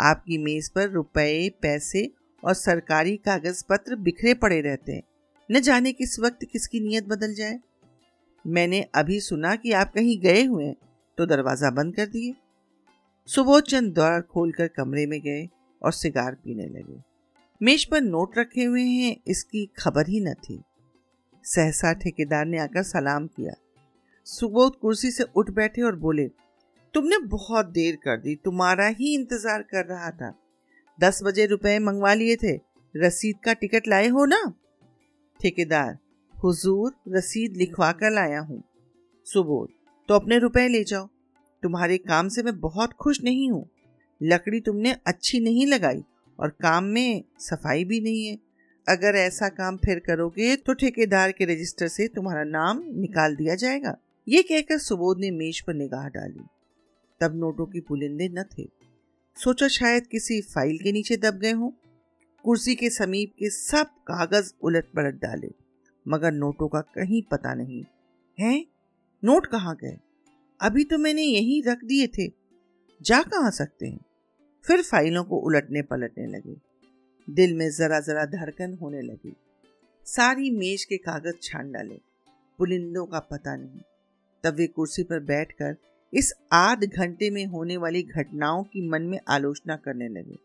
आपकी 0.00 0.38
मेज 0.38 0.68
पर 0.68 0.90
रुपए, 0.90 1.52
पैसे 1.62 2.19
और 2.42 2.54
सरकारी 2.54 3.16
कागज़ 3.18 3.62
पत्र 3.68 3.96
बिखरे 3.98 4.34
पड़े 4.36 4.60
रहते 4.60 4.92
हैं। 4.92 5.02
न 5.48 5.60
जाने 5.60 5.92
किस 5.92 6.18
वक्त 6.20 6.44
किसकी 6.52 6.80
नीयत 6.80 7.04
बदल 7.06 7.34
जाए। 7.34 7.58
मैंने 8.44 8.80
अभी 8.94 9.20
सुना 9.20 9.54
कि 9.56 9.72
आप 9.72 9.92
कहीं 9.94 10.18
गए 10.20 10.44
हुए 10.44 10.64
हैं 10.64 10.76
तो 11.18 11.26
दरवाज़ा 11.26 11.70
बंद 11.72 11.94
कर 11.94 12.06
दिए। 12.06 12.34
सुबोध 13.28 13.64
चंद 13.64 13.92
द्वार 13.94 14.20
खोलकर 14.22 14.68
कमरे 14.68 15.06
में 15.06 15.20
गए 15.20 15.48
और 15.82 15.92
सिगार 15.92 16.34
पीने 16.34 16.66
लगे। 16.68 17.00
मेज 17.60 17.84
पर 17.84 18.00
नोट 18.00 18.38
रखे 18.38 18.64
हुए 18.64 18.82
हैं, 18.82 19.16
इसकी 19.26 19.64
खबर 19.78 20.08
ही 20.08 20.20
न 20.20 20.34
थी। 20.34 20.60
सहसा 21.44 21.92
ठेकेदार 21.94 22.46
ने 22.46 22.58
आकर 22.58 22.82
सलाम 22.82 23.26
किया। 23.26 23.52
सुबोध 24.26 24.76
कुर्सी 24.76 25.10
से 25.10 25.24
उठ 25.36 25.50
बैठे 25.50 25.82
और 25.82 25.96
बोले, 25.96 26.26
तुमने 26.94 27.18
बहुत 27.20 27.66
देर 27.68 27.96
कर 27.96 28.16
दी, 28.16 28.34
तुम्हारा 28.34 28.86
ही 28.88 29.14
इंतज़ार 29.14 29.62
कर 29.64 29.86
रहा 29.86 30.10
था। 30.10 30.34
दस 31.00 31.20
बजे 31.22 31.46
रुपए 31.46 31.78
मंगवा 31.78 32.12
लिए 32.14 32.36
थे। 32.36 32.54
रसीद 32.94 33.36
का 33.44 33.52
टिकट 33.52 33.86
लाए 33.88 34.08
हो 34.08 34.24
ना? 34.24 34.42
ठेकेदार, 35.40 35.96
हुजूर 36.34 36.94
रसीद 37.08 37.56
लिखवा 37.56 37.90
कर 37.92 38.10
लाया 38.10 38.40
हूँ। 38.40 38.62
सुबोध 39.26 39.68
तो 40.08 40.14
अपने 40.14 40.38
रुपए 40.38 40.66
ले 40.68 40.82
जाओ। 40.84 41.06
तुम्हारे 41.62 41.98
काम 41.98 42.28
से 42.28 42.42
मैं 42.42 42.58
बहुत 42.60 42.92
खुश 42.92 43.22
नहीं 43.24 43.50
हूँ। 43.50 43.68
लकड़ी 44.20 44.60
तुमने 44.60 44.94
अच्छी 45.06 45.40
नहीं 45.40 45.66
लगाई 45.66 46.02
और 46.38 46.48
काम 46.62 46.84
में 46.84 47.22
सफ़ाई 47.40 47.84
भी 47.84 48.00
नहीं 48.00 48.26
है। 48.26 48.36
अगर 48.86 49.16
ऐसा 49.16 49.48
काम 49.48 49.76
फिर 49.76 49.98
करोगे 49.98 50.54
तो 50.56 50.74
ठेकेदार 50.74 51.32
के 51.32 51.44
रजिस्टर 51.44 51.88
से 51.88 52.08
तुम्हारा 52.08 52.44
नाम 52.44 52.82
निकाल 52.96 53.36
दिया 53.36 53.54
जाएगा। 53.54 53.96
ये 54.26 54.42
कहकर 54.42 54.78
सुबोध 54.78 55.20
ने 55.20 55.30
मेज 55.30 55.60
पर 55.60 55.74
निगाह 55.74 56.08
डाली। 56.08 56.44
तब 57.20 57.36
नोटों 57.36 57.66
की 57.66 57.80
पुलिंदे 57.80 58.28
न 58.28 58.44
थे। 58.58 58.79
सोचा 59.44 59.68
शायद 59.68 60.06
किसी 60.06 60.42
फ़ाइल 60.42 60.78
के 60.78 60.92
नीचे 60.92 61.16
दब 61.16 61.34
गए 61.34 61.50
हों। 61.50 61.70
कुर्सी 62.44 62.74
के 62.74 62.90
समीप 62.90 63.32
के 63.38 63.50
सब 63.50 63.86
कागज़ 63.86 64.52
उलट 64.62 64.84
पलट 64.84 65.14
डाले, 65.14 65.50
मगर 66.08 66.32
नोटों 66.32 66.68
का 66.68 66.80
कहीं 66.80 67.22
पता 67.22 67.54
नहीं। 67.54 67.84
है? 68.40 68.66
नोट 69.24 69.46
कहाँ 69.46 69.76
गए? 69.76 69.98
अभी 70.60 70.84
तो 70.84 70.98
मैंने 70.98 71.22
यहीं 71.22 71.62
रख 71.62 71.84
दिए 71.84 72.06
थे। 72.06 72.32
जा 73.02 73.22
कहाँ 73.22 73.50
सकते 73.50 73.86
हैं? 73.86 74.00
फिर 74.64 74.82
फाइलों 74.82 75.24
को 75.24 75.36
उलटने 75.36 75.82
पलटने 75.82 76.26
लगे। 76.26 76.56
दिल 77.30 77.54
में 77.54 77.70
जरा 77.70 78.00
जरा 78.00 78.24
धड़कन 78.24 78.74
होने 78.74 79.02
लगी। 79.02 79.36
सारी 80.04 80.50
मेज 80.50 80.84
के 80.84 80.96
कागज़ 80.96 81.36
छान 81.42 81.72
डाले। 81.72 82.00
पुलिंदों 82.58 83.06
का 83.06 83.18
पता 83.18 83.56
नहीं। 83.56 83.80
तब 84.44 84.54
वे 84.54 84.66
कुर्सी 84.66 85.02
पर 85.02 85.20
बैठकर 85.20 85.76
इस 86.14 86.32
आध 86.52 86.84
घंटे 86.84 87.30
में 87.30 87.46
होने 87.46 87.76
वाली 87.76 88.02
घटनाओं 88.02 88.64
की 88.64 88.88
मन 88.88 89.02
में 89.02 89.20
आलोचना 89.28 89.76
करने 89.76 90.08
लगे। 90.08 90.36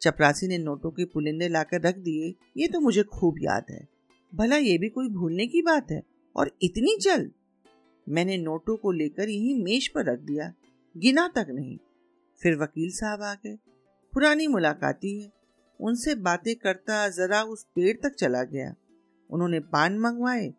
चपरासी 0.00 0.48
ने 0.48 0.58
नोटों 0.58 0.90
के 0.90 1.04
पुलिंदे 1.04 1.48
लाकर 1.48 1.80
रख 1.80 1.98
दिए। 1.98 2.34
ये 2.56 2.68
तो 2.68 2.80
मुझे 2.80 3.02
खूब 3.02 3.34
याद 3.38 3.64
है। 3.70 3.88
भला 4.34 4.56
ये 4.56 4.78
भी 4.78 4.88
कोई 4.88 5.08
भूलने 5.08 5.46
की 5.46 5.62
बात 5.62 5.90
है? 5.90 6.02
और 6.36 6.56
इतनी 6.62 6.98
जल्द? 7.00 7.32
मैंने 8.08 8.38
नोटों 8.38 8.76
को 8.76 8.92
लेकर 8.92 9.28
यही 9.28 9.54
मेज 9.54 9.88
पर 9.88 10.04
रख 10.04 10.18
दिया। 10.18 10.54
गिना 10.96 11.28
तक 11.28 11.46
नहीं। 11.50 11.78
फिर 12.42 12.56
वकील 12.56 12.90
साहब 12.90 13.22
आ 13.22 13.34
गए। 13.34 13.58
पुरानी 14.12 14.46
मुलाकाती 14.46 15.22
है। 15.22 15.32
उनसे 15.80 16.14
बातें 16.14 16.56
करता 16.56 17.08
जरा 17.08 17.42
उस 17.42 17.64
पेड़ 17.64 17.96
तक 17.96 18.14
चला 18.14 18.42
गया। 18.42 18.74
उन्होंने 19.30 19.60
पान 19.60 19.98
मंगवाए। 19.98 20.54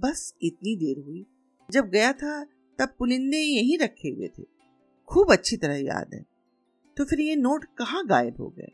बस 0.00 0.34
इतनी 0.42 0.76
देर 0.76 0.98
हुई। 0.98 1.26
जब 1.70 1.88
गया 1.88 2.12
था 2.12 2.46
तब 2.78 2.94
पुलिंदे 2.98 3.38
यहीं 3.38 3.78
रखे 3.78 4.08
हुए 4.08 4.28
थे। 4.28 4.42
खूब 5.08 5.32
अच्छी 5.32 5.56
तरह 5.56 5.74
याद 5.74 6.14
है। 6.14 6.24
तो 6.96 7.04
फिर 7.04 7.20
ये 7.20 7.36
नोट 7.36 7.64
कहाँ 7.64 8.06
गायब 8.06 8.36
हो 8.40 8.48
गए? 8.48 8.72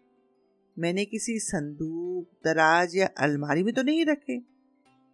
मैंने 0.79 1.05
किसी 1.05 1.39
संदूक, 1.39 2.39
दराज 2.45 2.97
या 2.97 3.09
अलमारी 3.19 3.63
में 3.63 3.75
तो 3.75 3.83
नहीं 3.83 4.05
रखे। 4.05 4.39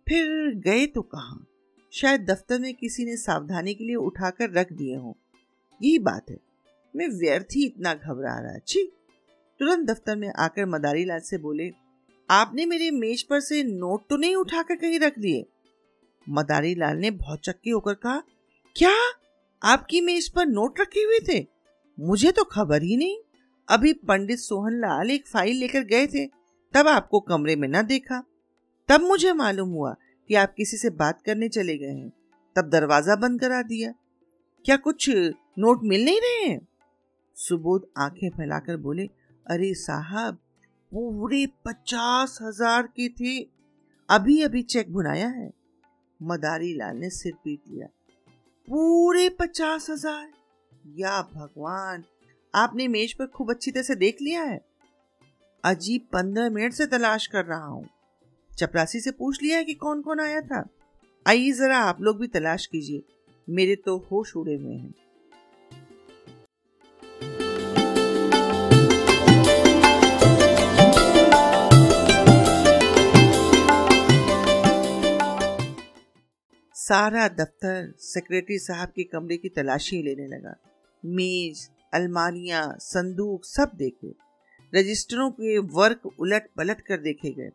फिर 0.09 0.55
गए 0.55 0.87
तो 0.87 1.03
कहाँ? 1.03 1.47
शायद 1.93 2.31
दफ्तर 2.31 2.61
में 2.61 2.75
किसी 2.75 3.05
ने 3.05 3.17
सावधानी 3.17 3.75
के 3.75 3.85
लिए 3.85 3.95
उठाकर 3.95 4.51
रख 4.51 4.73
दिए 4.73 4.97
हों। 4.97 5.13
यही 5.83 5.99
बात 5.99 6.31
है। 6.31 6.39
मैं 6.97 7.09
व्यर्थ 7.09 7.47
ही 7.55 7.67
इतना 7.67 7.95
घबरा 7.95 8.39
रहा। 8.39 8.59
छी। 8.59 8.93
तुरंत 9.59 9.91
दफ्तर 9.91 10.17
में 10.17 10.33
आकर 10.39 10.67
मदारी 10.67 11.05
लाल 11.05 11.21
से 11.21 11.39
बोले, 11.39 11.73
आपने 12.31 12.67
मेरे 12.67 12.91
मेज 12.91 13.23
पर 13.23 13.41
से 13.41 13.63
नोट 13.63 14.09
तो 14.11 14.17
नहीं 14.17 14.37
उठाकर 14.37 14.77
कहीं 14.77 14.99
रख 14.99 15.19
दिए? 15.19 15.47
मदारी 16.29 16.75
लाल 16.75 16.97
ने 16.97 17.11
बहुत 17.11 17.41
चक्के 17.41 17.71
होकर 17.71 17.95
कहा 17.95 18.23
क्या? 18.77 18.95
आपकी 19.63 20.01
मेज 20.01 20.29
पर 20.29 20.47
नोट 20.47 20.81
रखे 20.81 21.01
हुए 21.01 21.19
थे? 21.19 21.47
मुझे 22.01 22.33
तो 22.33 22.45
खबर 22.45 22.83
ही 22.83 22.97
नहीं। 22.97 23.17
अभी 23.69 23.93
पंडित 23.93 24.39
सोहन 24.39 24.73
लाल 24.73 25.11
एक 25.11 25.27
फ़ाइल 25.27 25.57
लेकर 25.57 25.81
गए 25.81 26.07
थे, 26.07 26.27
तब 26.75 26.89
आपको 26.89 27.21
कमरे 27.21 27.57
में 27.57 27.69
न 27.69 27.83
देखा। 27.83 28.23
तब 28.89 29.01
मुझे 29.01 29.33
मालूम 29.33 29.69
हुआ 29.69 29.97
कि 30.29 30.35
आप 30.35 30.55
किसी 30.55 30.77
से 30.77 30.91
बात 30.91 31.23
करने 31.23 31.49
चले 31.49 31.79
गए 31.79 31.93
हैं। 31.93 32.13
तब 32.57 32.69
दरवाज़ा 32.69 33.17
बंद 33.17 33.41
करा 33.41 33.63
दिया। 33.63 33.93
क्या 34.65 34.77
कुछ 34.77 35.11
नोट 35.59 35.81
मिल 35.83 36.05
नहीं 36.05 36.21
रहे 36.21 36.49
हैं? 36.49 36.69
सुबोध 37.35 37.89
आँखें 37.97 38.31
फैलाकर 38.31 38.77
बोले, 38.77 39.03
अरे 39.47 39.75
साहब, 39.75 40.35
पूरे 40.93 41.47
पचास 41.47 42.39
हज़ार 42.43 42.83
के 42.83 43.09
थे। 43.09 43.49
अभी 44.11 44.43
अभी 44.43 44.63
चेक 44.63 44.93
बुनाया 44.93 45.29
है। 45.29 45.53
मदारी 46.23 46.75
लाल 46.75 46.97
ने 46.97 47.11
सिर 47.11 47.33
पीट 47.45 47.61
लिया। 47.69 47.87
पूरे 48.69 49.29
पचास 49.29 49.87
हज़ार। 49.91 50.29
या 50.99 51.21
भगवान, 51.23 52.05
आपने 52.55 52.89
मेज 52.89 53.13
पर 53.13 53.27
खूब 53.27 53.51
अच्छी 53.51 53.71
तरह 53.71 53.83
से 53.83 53.95
देख 53.95 54.23
लिया 54.23 54.43
है। 54.43 54.61
अजीब 55.65 56.07
पंद्रह 56.13 56.51
मिनट 56.51 56.73
से 56.73 56.87
तलाश 56.87 57.27
कर 57.27 57.45
रहा 57.45 57.67
हूँ। 57.67 57.89
चपरासी 58.51 59.01
से 59.01 59.11
पूछ 59.11 59.43
लिया 59.43 59.57
है 59.57 59.65
कि 59.65 59.75
कौन 59.75 60.03
कौन 60.03 60.21
आया 60.21 60.41
था। 60.41 60.65
आइए 61.27 61.53
जरा 61.53 61.79
आप 61.79 62.01
लोग 62.03 62.21
भी 62.21 62.27
तलाश 62.27 62.67
कीजिए। 62.67 63.03
मेरे 63.49 63.77
तो 63.77 63.97
होश 64.13 64.37
उड़े 64.37 64.55
हुए 64.55 64.75
हैं। 64.75 64.95
सारा 76.89 77.29
दफ्तर 77.29 77.95
सेक्रेटरी 77.99 78.59
साहब 78.59 78.89
के 78.89 79.05
कमरे 79.05 79.37
की 79.37 79.49
तलाशी 79.49 80.03
लेने 80.03 80.27
लगा। 80.27 80.55
मेज, 81.05 81.71
अलमारियाँ, 81.95 82.77
संदूक 82.79 83.45
सब 83.45 83.71
देखे। 83.75 84.15
रजिस्टरों 84.75 85.31
के 85.31 85.59
वर्क 85.59 86.07
उलट 86.21 86.51
पलट 86.57 86.81
कर 86.81 86.97
देखे 86.97 87.31
गए, 87.31 87.51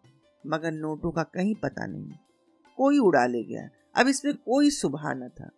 मगर 0.48 0.72
नोटों 0.72 1.12
का 1.12 1.24
कहीं 1.24 1.56
पता 1.56 1.86
नहीं। 1.86 2.12
कोई 2.78 3.00
उड़ा 3.00 3.26
ले 3.26 3.44
गया। 3.44 3.70
अब 3.96 4.08
इसमें 4.08 4.34
कोई 4.36 4.70
सुबह 4.70 5.14
न 5.14 5.30
था। 5.30 5.50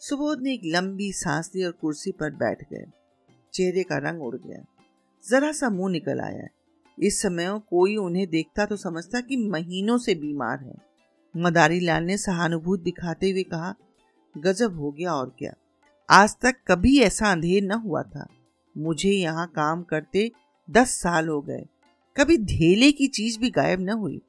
सुबोध 0.00 0.42
ने 0.42 0.54
एक 0.54 0.60
लंबी 0.64 1.12
सांस 1.12 1.50
ली 1.54 1.64
और 1.64 1.72
कुर्सी 1.72 2.12
पर 2.12 2.30
बैठ 2.30 2.62
गए। 2.72 2.86
चेहरे 3.52 3.82
का 3.82 3.96
रंग 3.96 4.22
उड़ 4.22 4.36
गया। 4.36 4.64
जरा 5.30 5.52
सा 5.52 5.70
मुँह 5.70 5.92
निकल 5.92 6.20
आया। 6.20 6.46
इस 6.98 7.22
समय 7.22 7.60
कोई 7.70 7.96
उन्हें 7.96 8.26
देखता 8.26 8.66
तो 8.66 8.76
समझता 8.76 9.20
कि 9.20 9.36
महीनों 9.36 9.98
से 9.98 10.14
बीमार 10.14 10.60
है। 10.60 10.89
मदारी 11.36 11.80
लाल 11.80 12.04
ने 12.04 12.18
सहानुभूति 12.18 12.82
दिखाते 12.82 13.30
हुए 13.30 13.42
कहा, 13.42 13.74
गजब 14.38 14.78
हो 14.78 14.90
गया 14.90 15.14
और 15.14 15.36
क्या? 15.38 15.52
आज 16.08 16.36
तक 16.42 16.54
कभी 16.66 17.00
ऐसा 17.00 17.32
अंधेर 17.32 17.62
न 17.62 17.72
हुआ 17.72 18.02
था। 18.02 18.26
मुझे 18.78 19.10
यहाँ 19.10 19.46
काम 19.46 19.82
करते 19.82 20.32
दस 20.70 20.90
साल 20.90 21.28
हो 21.28 21.40
गए। 21.40 21.66
कभी 22.16 22.36
धेले 22.36 22.92
की 22.92 23.06
चीज़ 23.06 23.38
भी 23.38 23.50
गायब 23.50 23.80
न 23.80 23.90
हुई। 23.90 24.22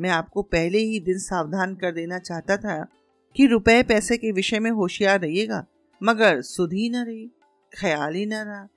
मैं 0.00 0.10
आपको 0.10 0.42
पहले 0.42 0.78
ही 0.78 1.00
दिन 1.00 1.18
सावधान 1.18 1.74
कर 1.74 1.92
देना 1.92 2.18
चाहता 2.18 2.56
था 2.56 2.86
कि 3.36 3.46
रुपए 3.46 3.82
पैसे 3.82 4.16
के 4.16 4.32
विषय 4.32 4.58
में 4.58 4.70
होशियार 4.70 5.20
रहिएगा, 5.20 5.64
मगर 6.02 6.42
सुध 6.42 6.72
ही 6.72 6.90
न 6.90 6.96
रही, 6.96 7.30
ख्याल 7.80 8.14
ही 8.14 8.26
न 8.26 8.32
रहा। 8.32 8.68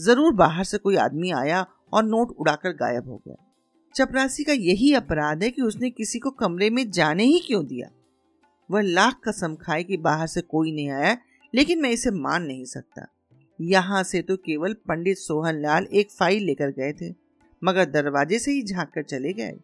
ज़रूर 0.00 0.32
बाहर 0.32 0.64
से 0.64 0.78
कोई 0.78 0.96
आदमी 0.96 1.30
आया 1.30 1.66
और 1.92 2.04
नोट 2.04 2.36
उड़ाकर 2.38 2.72
गायब 2.72 3.08
हो 3.08 3.22
गया। 3.28 3.47
चपरासी 3.94 4.44
का 4.44 4.52
यही 4.52 4.92
अपराध 4.94 5.42
है 5.42 5.50
कि 5.50 5.62
उसने 5.62 5.90
किसी 5.90 6.18
को 6.18 6.30
कमरे 6.30 6.70
में 6.70 6.90
जाने 6.90 7.24
ही 7.24 7.38
क्यों 7.38 7.66
दिया? 7.66 7.90
वह 8.70 8.80
लाख 8.80 9.20
कसम 9.28 9.54
खाए 9.54 9.84
कि 9.84 9.96
बाहर 9.96 10.26
से 10.26 10.40
कोई 10.40 10.72
नहीं 10.72 10.90
आया, 10.90 11.16
लेकिन 11.54 11.82
मैं 11.82 11.90
इसे 11.90 12.10
मान 12.10 12.42
नहीं 12.42 12.64
सकता। 12.64 13.06
यहाँ 13.60 14.02
से 14.02 14.22
तो 14.22 14.36
केवल 14.36 14.72
पंडित 14.72 15.18
सोहन 15.18 15.60
लाल 15.62 15.86
एक 15.92 16.10
फ़ाइल 16.10 16.44
लेकर 16.44 16.70
गए 16.70 16.92
थे, 16.92 17.14
मगर 17.62 17.84
दरवाजे 17.84 18.38
से 18.38 18.50
ही 18.50 18.62
झाँक 18.62 18.90
कर 18.94 19.02
चले 19.02 19.32
गए। 19.32 19.58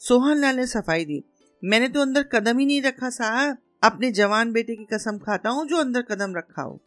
सोहन 0.00 0.36
लाल 0.36 0.56
ने 0.56 0.66
सफ़ाई 0.66 1.04
दी। 1.04 1.22
मैंने 1.62 1.88
तो 1.88 2.00
अंदर 2.00 2.22
कदम 2.22 2.58
ही 2.58 2.66
नहीं 2.66 2.82
रखा, 2.82 3.10
साहब। 3.10 3.56
अपने 3.82 4.10
जवान 4.10 4.52
बेटे 4.52 4.76
की 4.76 4.84
कसम 4.84 5.18
खाता 5.18 5.50
हूँ 5.50 5.66
जो 5.66 5.76
अंदर 5.76 6.02
कदम 6.02 6.36
रखा 6.36 6.62
हो। 6.62 6.80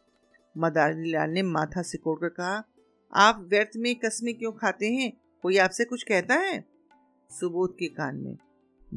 मदारी 0.58 1.12
लाल 1.12 1.30
ने 1.30 1.42
माथा 1.42 1.82
सिकोड़ 1.82 2.20
कर 2.20 2.30
कहा, 2.30 2.64
आप 3.14 3.46
व्यर्थ 3.50 3.78
में 3.78 3.96
कसमें 3.96 4.34
क्यों 4.34 4.52
खाते 4.52 4.88
हैं? 4.88 5.12
कोई 5.44 5.58
आपसे 5.58 5.86
कुछ 5.86 6.04
कहता 6.04 6.36
है? 6.36 6.77
सुबोध 7.30 7.74
के 7.76 7.88
कान 7.90 8.16
में। 8.18 8.38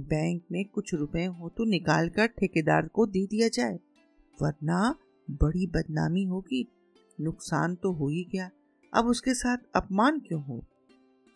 बैंक 0.06 0.42
में 0.52 0.64
कुछ 0.64 0.92
रुपए 0.94 1.24
हो 1.24 1.48
तो 1.48 1.64
निकाल 1.66 2.08
कर 2.08 2.26
ठेकेदार 2.28 2.86
को 2.88 3.06
दे 3.06 3.24
दिया 3.26 3.48
जाए, 3.48 3.78
वरना 4.38 4.94
बड़ी 5.28 5.66
बदनामी 5.66 6.22
होगी। 6.24 6.66
नुकसान 7.18 7.74
तो 7.74 7.92
हो 7.92 8.08
ही 8.08 8.22
गया। 8.32 8.50
अब 8.92 9.06
उसके 9.06 9.34
साथ 9.34 9.58
अपमान 9.74 10.20
क्यों 10.20 10.42
हो? 10.42 10.62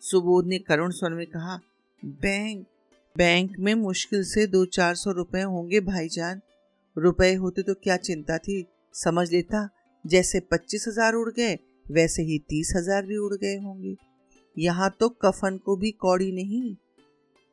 सुबोध 0.01 0.47
ने 0.47 0.59
करुण 0.59 0.91
स्वर 0.91 1.11
में 1.11 1.25
कहा, 1.27 1.59
बैंक 2.03 2.65
बैंक 3.15 3.51
में 3.59 3.73
मुश्किल 3.75 4.23
से 4.25 4.45
दो 4.47 4.63
चार 4.67 4.95
सौ 4.95 5.11
रुपए 5.11 5.41
होंगे 5.43 5.79
भाईजान। 5.81 6.41
रुपए 6.97 7.33
होते 7.33 7.61
तो 7.61 7.73
क्या 7.73 7.97
चिंता 7.99 8.37
थी? 8.37 8.65
समझ 8.95 9.31
लेता, 9.31 9.67
जैसे 10.05 10.39
पच्चीस 10.41 10.85
हज़ार 10.87 11.13
उड़ 11.13 11.29
गए, 11.29 11.53
वैसे 11.85 12.23
ही 12.23 12.39
तीस 12.39 12.73
हज़ार 12.75 13.05
भी 13.05 13.17
उड़ 13.17 13.33
गए 13.35 13.55
होंगे। 13.57 13.95
यहाँ 14.57 14.89
तो 14.99 15.09
कफन 15.21 15.57
को 15.57 15.75
भी 15.77 15.91
कौड़ी 15.93 16.31
नहीं। 16.33 16.75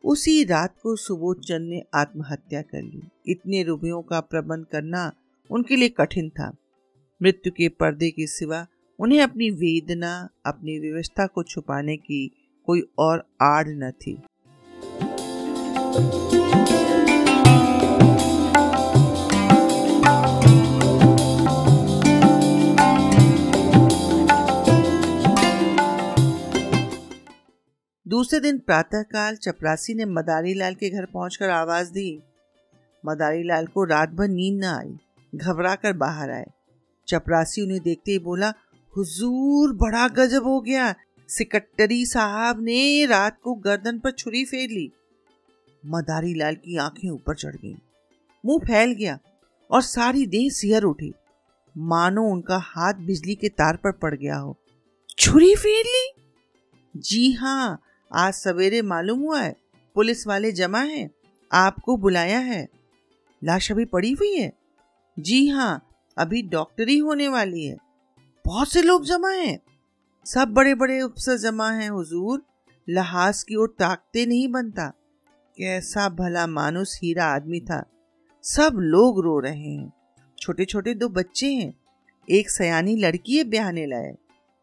उसी 0.04 0.44
रात 0.44 0.74
को 0.82 0.96
सुबोध 0.96 1.40
चंद 1.40 1.68
ने 1.68 1.82
आत्महत्या 1.94 2.62
कर 2.62 2.82
ली। 2.82 3.02
इतने 3.26 3.62
रुपयों 3.62 4.02
का 4.02 4.20
प्रबंध 4.20 4.66
करना 4.72 5.12
उनके 5.50 5.76
लिए 5.76 5.88
कठिन 5.88 6.30
था। 6.30 6.56
मृत्यु 7.22 7.52
के 7.52 7.68
पर्दे 7.68 8.10
के 8.10 8.26
सिवा 8.26 8.66
उन्हें 8.98 9.20
अपनी 9.20 9.50
वेदना, 9.50 10.28
अपनी 10.46 10.78
व्यवस्था 10.78 11.26
को 11.26 11.42
छुपाने 11.42 11.96
की 11.96 12.30
कोई 12.66 12.82
और 12.98 13.28
आड़ 13.42 13.68
न 13.68 13.90
थी। 13.90 14.18
दूसरे 28.32 28.40
दिन 28.42 28.58
प्रातःकाल 28.58 29.34
चपरासी 29.36 29.94
ने 29.94 30.04
मदारी 30.08 30.52
लाल 30.54 30.74
के 30.74 30.88
घर 30.90 31.06
पहुंचकर 31.06 31.48
आवाज़ 31.50 31.90
दी। 31.92 32.22
मदारी 33.04 33.42
लाल 33.42 33.66
को 33.66 33.84
रात 33.84 34.10
भर 34.10 34.28
नींद 34.28 34.60
न 34.60 34.64
आई। 34.64 34.94
घबरा 35.32 35.74
कर 35.74 35.92
बाहर 35.92 36.30
आए। 36.30 36.46
चपरासी 37.08 37.62
उन्हें 37.62 37.80
देखते 37.80 38.12
ही 38.12 38.18
बोला 38.18 38.52
हुजूर 38.94 39.74
बड़ा 39.76 40.06
गजब 40.10 40.44
हो 40.44 40.58
गया। 40.60 40.94
सिकट्टरी 41.28 42.04
साहब 42.06 42.62
ने 42.62 43.06
रात 43.06 43.38
को 43.42 43.54
गर्दन 43.60 43.98
पर 43.98 44.10
छुरी 44.12 44.44
फेर 44.44 44.70
ली। 44.70 44.90
मदारी 45.82 46.34
लाल 46.34 46.54
की 46.54 46.76
आँखें 46.78 47.08
ऊपर 47.10 47.36
चढ़ 47.36 47.56
गईं, 47.56 47.76
मुँह 48.44 48.66
फैल 48.66 48.92
गया 48.94 49.18
और 49.70 49.82
सारी 49.82 50.26
देह 50.28 50.50
सिहर 50.52 50.82
उठी। 50.84 51.12
मानो 51.74 52.28
उनका 52.30 52.62
हाथ 52.66 53.06
बिजली 53.06 53.34
के 53.34 53.48
तार 53.48 53.76
पर 53.76 53.92
पड़ 53.92 54.14
गया 54.14 54.36
हो। 54.36 54.56
छुरी 55.18 55.54
फेर 55.56 55.84
ली? 55.86 56.10
जी 56.94 57.32
हाँ। 57.32 57.80
आज 58.14 58.34
सवेरे 58.34 58.82
मालूम 58.82 59.18
हुआ 59.18 59.40
है, 59.40 59.56
पुलिस 59.94 60.26
वाले 60.26 60.52
जमा 60.52 60.80
हैं, 60.80 61.10
आपको 61.52 61.96
बुलाया 61.96 62.38
है। 62.38 62.68
लाश 63.44 63.72
अभी 63.72 63.84
पड़ी 63.84 64.12
हुई 64.12 64.36
है? 64.36 64.52
जी 65.18 65.48
हाँ 65.48 65.88
अभी 66.18 66.42
डॉक्टरी 66.42 66.98
होने 66.98 67.28
वाली 67.28 67.64
है। 67.64 67.76
बहुत 68.46 68.68
से 68.68 68.82
लोग 68.82 69.04
जमा 69.04 69.30
हैं। 69.30 69.58
सब 70.24 70.48
बड़े 70.48 70.74
बड़े 70.74 71.00
अफसर 71.00 71.36
जमा 71.36 71.70
हैं, 71.70 71.90
हुजूर। 71.90 72.42
लहाज 72.88 73.42
की 73.42 73.54
ओर 73.54 73.76
ताकते 73.78 74.26
नहीं 74.26 74.48
बनता। 74.48 74.88
कैसा 75.58 76.08
भला 76.08 76.46
मानुस, 76.46 77.00
हीरा 77.02 77.24
आदमी 77.24 77.60
था। 77.60 77.84
सब 78.42 78.72
लोग 78.74 79.20
रो 79.20 79.38
रहे 79.40 79.74
हैं। 79.74 79.92
छोटे 80.38 80.64
छोटे 80.64 80.94
दो 80.94 81.08
बच्चे 81.08 81.54
हैं। 81.54 81.74
एक 82.30 82.50
सयानी 82.50 82.96
लड़की 82.96 83.38
है 83.38 83.44
ब्याहने 83.44 83.86
लायक 83.86 84.16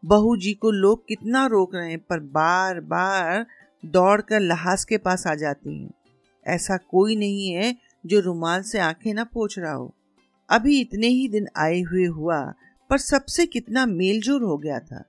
बहू 0.04 0.36
जी 0.36 0.52
को 0.54 0.70
लोग 0.70 1.06
कितना 1.08 1.46
रोक 1.46 1.74
रहे 1.74 1.90
हैं, 1.90 1.98
पर 1.98 2.20
बार 2.20 2.80
बार 2.80 3.46
दौड़ 3.84 4.20
कर 4.20 4.40
लहाज 4.40 4.84
के 4.84 4.98
पास 4.98 5.26
आ 5.26 5.34
जाती 5.34 5.82
हैं। 5.82 5.90
ऐसा 6.46 6.76
कोई 6.76 7.16
नहीं 7.16 7.50
है 7.50 7.76
जो 8.06 8.20
रुमाल 8.20 8.62
से 8.62 8.78
आँखें 8.78 9.14
ना 9.14 9.24
पोछ 9.24 9.58
रहा 9.58 9.72
हो। 9.72 9.94
अभी 10.50 10.80
इतने 10.80 11.06
ही 11.06 11.28
दिन 11.28 11.46
आए 11.56 11.80
हुए 11.80 12.04
हुआ, 12.04 12.54
पर 12.90 12.98
सबसे 12.98 13.46
कितना 13.46 13.86
मेलजोल 13.86 14.42
हो 14.42 14.56
गया 14.58 14.78
था। 14.78 15.04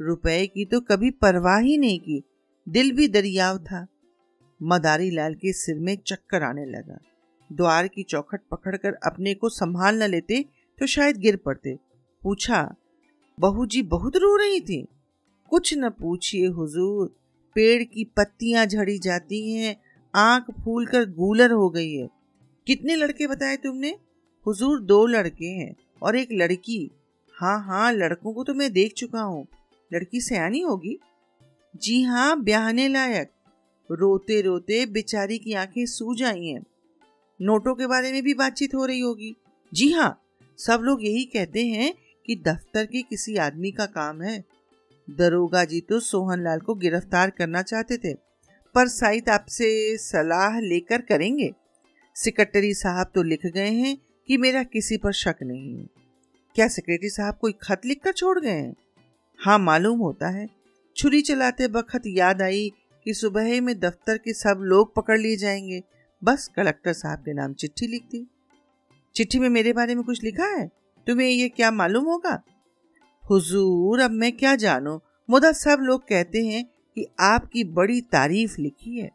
रुपए 0.00 0.46
की 0.46 0.64
तो 0.64 0.80
कभी 0.80 1.10
परवाह 1.10 1.58
ही 1.58 1.78
नहीं 1.78 2.00
की, 2.00 2.22
दिल 2.68 2.92
भी 2.92 3.08
दरियाव 3.08 3.58
था। 3.58 3.86
मदारी 4.62 5.10
लाल 5.10 5.34
के 5.34 5.52
सिर 5.52 5.78
में 5.78 5.96
चक्कर 6.06 6.42
आने 6.42 6.64
लगा। 6.64 6.98
द्वार 7.52 7.88
की 7.88 8.02
चौखट 8.02 8.40
पकड़कर 8.50 8.94
अपने 9.06 9.34
को 9.34 9.48
संभाल 9.48 10.02
न 10.02 10.06
लेते 10.06 10.44
तो 10.78 10.86
शायद 10.86 11.16
गिर 11.16 11.36
पड़ते। 11.36 11.78
पूछा 12.22 12.74
बहू 13.40 13.66
जी 13.66 13.82
बहुत 13.82 14.16
रो 14.16 14.36
रही 14.36 14.60
थी। 14.60 14.88
कुछ 15.50 15.74
न 15.74 15.90
पूछिए 15.90 16.46
हुजूर, 16.46 17.16
पेड़ 17.54 17.82
की 17.82 18.04
पत्तियाँ 18.04 18.66
झड़ी 18.66 18.98
जाती 18.98 19.52
हैं, 19.52 19.76
आँख 20.14 20.44
फूल 20.64 20.86
कर 20.86 21.04
गूलर 21.04 21.50
हो 21.50 21.70
गई 21.70 21.92
है। 21.92 22.08
कितने 22.66 22.96
लड़के 22.96 23.26
बताए 23.26 23.56
तुमने? 23.56 23.98
हुजूर 24.46 24.80
दो 24.80 25.06
लड़के 25.06 25.46
हैं 25.46 25.76
और 26.02 26.16
एक 26.16 26.28
लड़की। 26.32 26.90
हाँ 27.34 27.64
हाँ 27.64 27.92
लड़कों 27.92 28.32
को 28.32 28.44
तो 28.44 28.54
मैं 28.54 28.72
देख 28.72 28.92
चुका 28.92 29.20
हूँ। 29.20 29.46
लड़की 29.92 30.20
सयानी 30.20 30.60
होगी? 30.60 30.98
जी 31.76 32.02
हाँ 32.02 32.42
ब्याहने 32.42 32.88
लायक। 32.88 33.30
रोते 33.90 34.40
रोते 34.40 34.86
बेचारी 34.86 35.38
की 35.38 35.52
आँखें 35.52 35.86
सूज 35.86 36.22
आई 36.22 36.46
हैं। 36.46 36.64
नोटों 37.42 37.74
के 37.74 37.86
बारे 37.86 38.12
में 38.12 38.22
भी 38.22 38.34
बातचीत 38.34 38.74
हो 38.74 38.84
रही 38.86 39.00
होगी। 39.00 39.36
जी 39.74 39.92
हाँ 39.92 40.22
सब 40.58 40.80
लोग 40.82 41.04
यही 41.04 41.24
कहते 41.24 41.66
हैं 41.66 41.94
कि 42.28 42.36
दफ्तर 42.36 42.86
के 42.86 43.02
किसी 43.02 43.36
आदमी 43.36 43.70
का 43.70 43.86
काम 43.86 44.22
है। 44.22 44.44
दरोगा 45.08 45.64
जी 45.64 45.80
तो 45.80 46.00
सोहन 46.00 46.42
लाल 46.44 46.60
को 46.60 46.74
गिरफ़्तार 46.74 47.30
करना 47.30 47.62
चाहते 47.62 47.96
थे, 47.96 48.12
पर 48.74 48.88
साइद 48.88 49.28
आपसे 49.28 49.96
सलाह 49.98 50.58
लेकर 50.60 51.02
करेंगे। 51.02 51.50
सेक्रेटरी 52.16 52.74
साहब 52.74 53.10
तो 53.14 53.22
लिख 53.22 53.46
गए 53.46 53.70
हैं 53.70 53.96
कि 54.28 54.36
मेरा 54.36 54.62
किसी 54.62 54.96
पर 54.96 55.12
शक 55.12 55.36
नहीं 55.42 55.78
है। 55.78 55.86
क्या 56.56 56.68
सेक्रेटरी 56.68 57.08
साहब 57.08 57.38
कोई 57.40 57.52
खत 57.62 57.86
लिख 57.86 58.02
कर 58.04 58.12
छोड़ 58.12 58.38
गए 58.40 58.50
हैं? 58.50 58.74
हाँ 59.40 59.58
मालूम 59.58 59.98
होता 59.98 60.28
है। 60.28 60.48
छुरी 60.96 61.22
चलाते 61.22 61.66
वक्त 61.66 62.02
याद 62.06 62.42
आई 62.42 62.72
कि 63.06 63.14
सुबह 63.14 63.60
में 63.60 63.78
दफ्तर 63.80 64.18
के 64.18 64.32
सब 64.32 64.60
लोग 64.62 64.94
पकड़ 64.94 65.18
लिए 65.18 65.36
जाएँगे। 65.36 65.82
बस 66.22 66.48
कलेक्टर 66.56 66.92
साहब 66.92 67.18
के 67.18 67.32
नाम 67.32 67.52
चिट्ठी 67.52 67.86
लिख 67.86 68.02
दी। 68.02 68.26
चिट्ठी 69.14 69.38
में 69.38 69.48
मेरे 69.48 69.72
बारे 69.72 69.94
में 69.94 70.04
कुछ 70.04 70.22
लिखा 70.24 70.46
है? 70.46 70.77
तुम्हें 71.08 71.28
ये 71.28 71.48
क्या 71.48 71.70
मालूम 71.70 72.04
होगा? 72.04 72.42
हुजूर, 73.30 74.00
अब 74.00 74.10
मैं 74.10 74.32
क्या 74.32 74.56
जानू? 74.56 75.00
मुदा 75.30 75.52
सब 75.52 75.78
लोग 75.80 76.08
कहते 76.08 76.46
हैं 76.46 76.64
कि 76.64 77.06
आपकी 77.20 77.64
बड़ी 77.64 78.00
तारीफ़ 78.00 78.60
लिखी 78.60 79.00
है। 79.00 79.10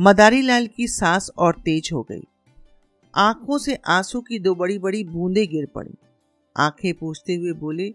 मदारी 0.00 0.42
लाल 0.42 0.66
की 0.66 0.88
सांस 0.88 1.30
और 1.38 1.54
तेज 1.54 1.90
हो 1.92 2.02
गई। 2.02 2.22
आँखों 3.14 3.58
से 3.58 3.74
आँसू 3.74 4.20
की 4.20 4.38
दो 4.38 4.54
बड़ी 4.54 4.78
बड़ी 4.78 5.04
बूंदें 5.04 5.48
गिर 5.48 5.66
पड़ी। 5.66 5.94
आँखें 6.56 6.94
पूछते 6.94 7.34
हुए 7.34 7.52
बोले, 7.52 7.94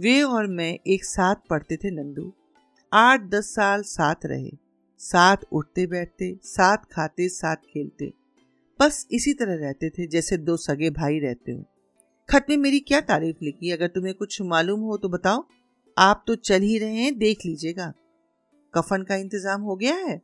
वे 0.00 0.22
और 0.22 0.46
मैं 0.46 0.78
एक 0.86 1.04
साथ 1.04 1.34
पढ़ते 1.50 1.76
थे 1.76 1.90
नंदू। 1.90 2.32
आठ 2.92 3.20
दस 3.22 3.54
साल 3.54 3.82
साथ 3.82 4.14
रहे। 4.24 4.50
साथ 4.98 5.36
उठते 5.52 5.86
बैठते, 5.86 6.38
साथ 6.42 6.76
खाते, 6.76 7.28
साथ 7.28 7.56
खेलते। 7.56 8.12
बस 8.80 9.06
इसी 9.10 9.32
तरह 9.32 9.54
रहते 9.54 9.90
थे 9.90 10.06
जैसे 10.06 10.36
दो 10.36 10.56
सगे 10.56 10.90
भाई 10.90 11.18
रहते 11.18 11.52
हो। 11.52 11.64
खत 12.32 12.46
में 12.48 12.56
मेरी 12.56 12.78
क्या 12.80 13.00
तारीफ़ 13.00 13.44
लिखी? 13.44 13.70
अगर 13.70 13.86
तुम्हें 13.86 14.14
कुछ 14.14 14.40
मालूम 14.42 14.80
हो 14.80 14.96
तो 14.96 15.08
बताओ। 15.08 15.44
आप 15.98 16.24
तो 16.26 16.34
चल 16.34 16.62
ही 16.62 16.78
रहे 16.78 16.94
हैं, 16.94 17.18
देख 17.18 17.44
लीजिएगा। 17.46 17.92
कफन 18.74 19.02
का 19.02 19.16
इंतज़ाम 19.16 19.60
हो 19.60 19.76
गया 19.76 19.94
है। 19.94 20.20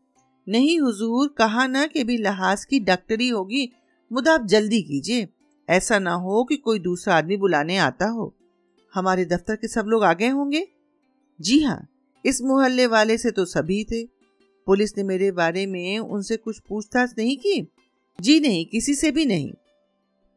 नहीं 0.49 0.81
हुजूर, 0.81 1.35
कहा 1.39 1.67
ना 1.67 1.87
कि 1.87 2.05
भी 2.05 2.17
लहाज 2.17 2.65
की 2.65 2.81
डॉक्टरी 2.81 3.29
होगी 3.29 3.73
मुदा 4.13 4.35
आप 4.35 4.47
जल्दी 4.47 4.83
कीजिए। 4.83 5.29
ऐसा 5.69 5.99
ना 5.99 6.13
हो 6.13 6.45
कि 6.45 6.57
कोई 6.57 6.79
दूसरा 6.79 7.15
आदमी 7.15 7.37
बुलाने 7.37 7.77
आता 7.77 8.07
हो। 8.07 8.35
हमारे 8.95 9.25
दफ्तर 9.25 9.57
के 9.57 9.69
सब 9.69 9.87
लोग 9.87 10.05
आ 10.05 10.13
गए 10.13 10.29
होंगे? 10.29 10.67
जी 11.41 11.63
हाँ 11.63 11.89
इस 12.25 12.43
मोहल्ले 12.43 12.87
वाले 12.87 13.19
से 13.19 13.31
तो 13.31 13.45
सभी 13.45 13.85
थे। 13.85 14.05
पुलिस 14.67 14.97
ने 14.97 15.05
मेरे 15.05 15.33
बारे 15.33 15.67
में 15.67 15.99
उनसे 15.99 16.37
कुछ 16.37 16.59
पूछताछ 16.59 17.15
नहीं 17.19 17.37
की? 17.37 17.69
जी 18.21 18.41
नहीं, 18.41 18.67
किसी 18.67 18.95
से 18.95 19.11
भी 19.11 19.27
नहीं। 19.27 19.53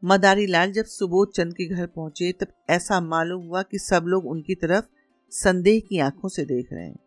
मदारी 0.04 0.46
लाल 0.48 0.72
जब 0.72 0.86
सुबोध 0.86 1.32
चंद 1.32 1.54
के 1.54 1.66
घर 1.66 1.86
पहुँचे, 1.86 2.32
तब 2.32 2.48
ऐसा 2.70 3.00
मालूम 3.02 3.46
हुआ 3.48 3.62
कि 3.62 3.80
सब 3.80 4.04
लोग 4.08 4.26
उनकी 4.26 4.56
तरफ़ 4.56 4.86
संदेह 5.32 5.80
की 5.80 6.00
आँखों 6.00 6.30
से 6.30 6.46
देख 6.46 6.74
रहे 6.74 6.86
हैं। 6.86 7.00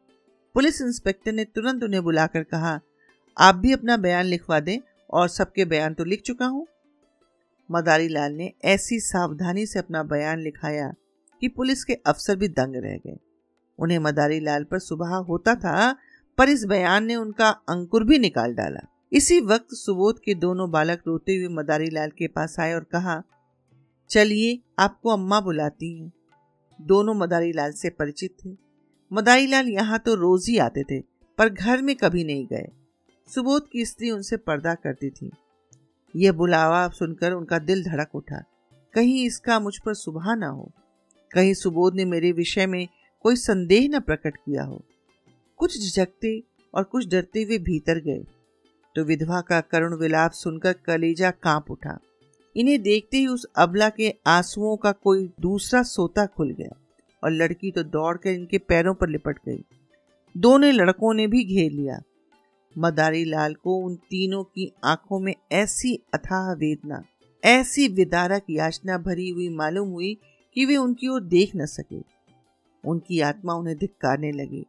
पुलिस 0.54 0.80
इंस्पेक्टर 0.82 1.32
ने 1.32 1.44
तुरंत 1.44 1.82
उन्हें 1.82 2.02
बुलाकर 2.02 2.42
कहा, 2.42 2.80
आप 3.38 3.54
भी 3.54 3.72
अपना 3.72 3.96
बयान 3.96 4.24
लिखवा 4.24 4.60
दें 4.60 4.78
और 5.10 5.28
सबके 5.28 5.64
बयान 5.64 5.94
तो 5.94 6.04
लिख 6.04 6.22
चुका 6.22 6.46
हूँ। 6.46 6.66
मदारी 7.70 8.08
लाल 8.08 8.32
ने 8.32 8.52
ऐसी 8.64 9.00
सावधानी 9.00 9.66
से 9.66 9.78
अपना 9.78 10.02
बयान 10.02 10.40
लिखाया 10.40 10.94
कि 11.42 11.48
पुलिस 11.48 11.84
के 11.84 11.94
अफसर 11.94 12.36
भी 12.36 12.48
दंग 12.48 12.76
रह 12.76 12.96
गए। 12.96 13.16
उन्हें 13.78 13.98
मदारी 13.98 14.40
लाल 14.40 14.64
पर 14.64 14.78
सुबह 14.78 15.14
होता 15.14 15.54
था, 15.54 15.96
पर 16.38 16.48
इस 16.48 16.64
बयान 16.64 17.04
ने 17.04 17.16
उनका 17.16 17.48
अंकुर 17.48 18.04
भी 18.04 18.18
निकाल 18.18 18.54
डाला। 18.54 18.88
इसी 19.14 19.40
वक्त 19.40 19.66
सुबोध 19.72 20.18
के 20.24 20.34
दोनों 20.34 20.70
बालक 20.70 21.02
रोते 21.06 21.34
हुए 21.34 21.48
मदारी 21.48 21.90
लाल 21.90 22.10
के 22.10 22.26
पास 22.26 22.56
आए 22.60 22.74
और 22.74 22.84
कहा, 22.84 23.22
चलिए, 24.10 24.60
आपको 24.78 25.10
अम्मा 25.10 25.40
बुलाती 25.40 25.98
हैं। 25.98 26.12
दोनों 26.80 27.14
मदारी 27.14 27.52
लाल 27.52 27.72
से 27.72 27.90
परिचित 27.90 28.36
थे। 28.44 28.56
मदारी 29.12 29.46
लाल 29.46 29.68
यहाँ 29.68 29.98
तो 29.98 30.14
रोज 30.14 30.48
ही 30.48 30.58
आते 30.58 30.82
थे, 30.82 31.00
पर 31.38 31.48
घर 31.48 31.82
में 31.82 31.96
कभी 31.96 32.24
नहीं 32.24 32.46
गए। 32.46 32.68
सुबोध 33.34 33.68
की 33.70 33.84
स्त्री 33.84 34.10
उनसे 34.10 34.36
पर्दा 34.36 34.74
करती 34.74 35.10
थी। 35.10 35.30
यह 36.16 36.32
बुलावा 36.32 36.88
सुनकर 36.88 37.32
उनका 37.32 37.58
दिल 37.58 37.84
धड़क 37.84 38.14
उठा। 38.14 38.44
कहीं 38.94 39.26
इसका 39.26 39.60
मुझ 39.60 39.78
पर 39.78 39.94
सुबह 39.94 40.34
ना 40.34 40.46
हो। 40.46 40.70
कहीं 41.32 41.54
सुबोध 41.54 41.94
ने 41.94 42.04
मेरे 42.04 42.32
विषय 42.32 42.66
में 42.66 42.88
कोई 43.22 43.36
संदेह 43.36 43.88
न 43.88 44.00
प्रकट 44.00 44.36
किया 44.36 44.64
हो। 44.64 44.82
कुछ 45.56 45.80
झिझकते 45.80 46.42
और 46.74 46.84
कुछ 46.84 47.08
डरते 47.08 47.42
हुए 47.42 47.58
भीतर 47.58 47.98
गए। 47.98 48.24
तो 48.94 49.04
विधवा 49.04 49.40
का 49.40 49.60
करुण 49.60 49.96
विलाप 49.96 50.32
सुनकर 50.32 50.72
कलेजा 50.72 51.30
काँप 51.30 51.70
उठा। 51.70 51.98
इन्हें 52.56 52.82
देखते 52.82 53.16
ही 53.16 53.26
उस 53.26 53.44
अबला 53.56 53.88
के 53.88 54.14
आंसुओं 54.26 54.76
का 54.76 54.92
कोई 54.92 55.30
दूसरा 55.40 55.82
सोता 55.82 56.26
खुल 56.26 56.50
गया 56.50 56.76
और 57.22 57.30
लड़की 57.30 57.70
तो 57.70 57.82
दौड़कर 57.82 58.30
इनके 58.30 58.58
पैरों 58.58 58.94
पर 58.94 59.08
लिपट 59.08 59.38
गई। 59.46 59.64
दोनों 60.36 60.72
लड़कों 60.72 61.14
ने 61.14 61.26
भी 61.26 61.44
घेर 61.44 61.70
लिया। 61.72 62.00
मदारी 62.78 63.24
लाल 63.24 63.54
को 63.54 63.76
उन 63.76 63.96
तीनों 63.96 64.44
की 64.44 64.72
आँखों 64.84 65.20
में 65.20 65.34
ऐसी 65.52 65.98
अथाह 66.14 66.52
वेदना, 66.52 67.02
ऐसी 67.44 67.88
विदारक 67.88 68.42
याचना 68.50 68.98
भरी 68.98 69.28
हुई 69.28 69.48
मालूम 69.48 69.88
हुई 69.88 70.16
कि 70.54 70.64
वे 70.64 70.76
उनकी 70.76 71.08
ओर 71.08 71.20
देख 71.20 71.52
न 71.56 71.66
सके। 71.66 72.02
उनकी 72.84 73.20
आत्मा 73.20 73.54
उन्हें 73.54 73.76
धिक्कारने 73.76 74.32
लगी। 74.32 74.66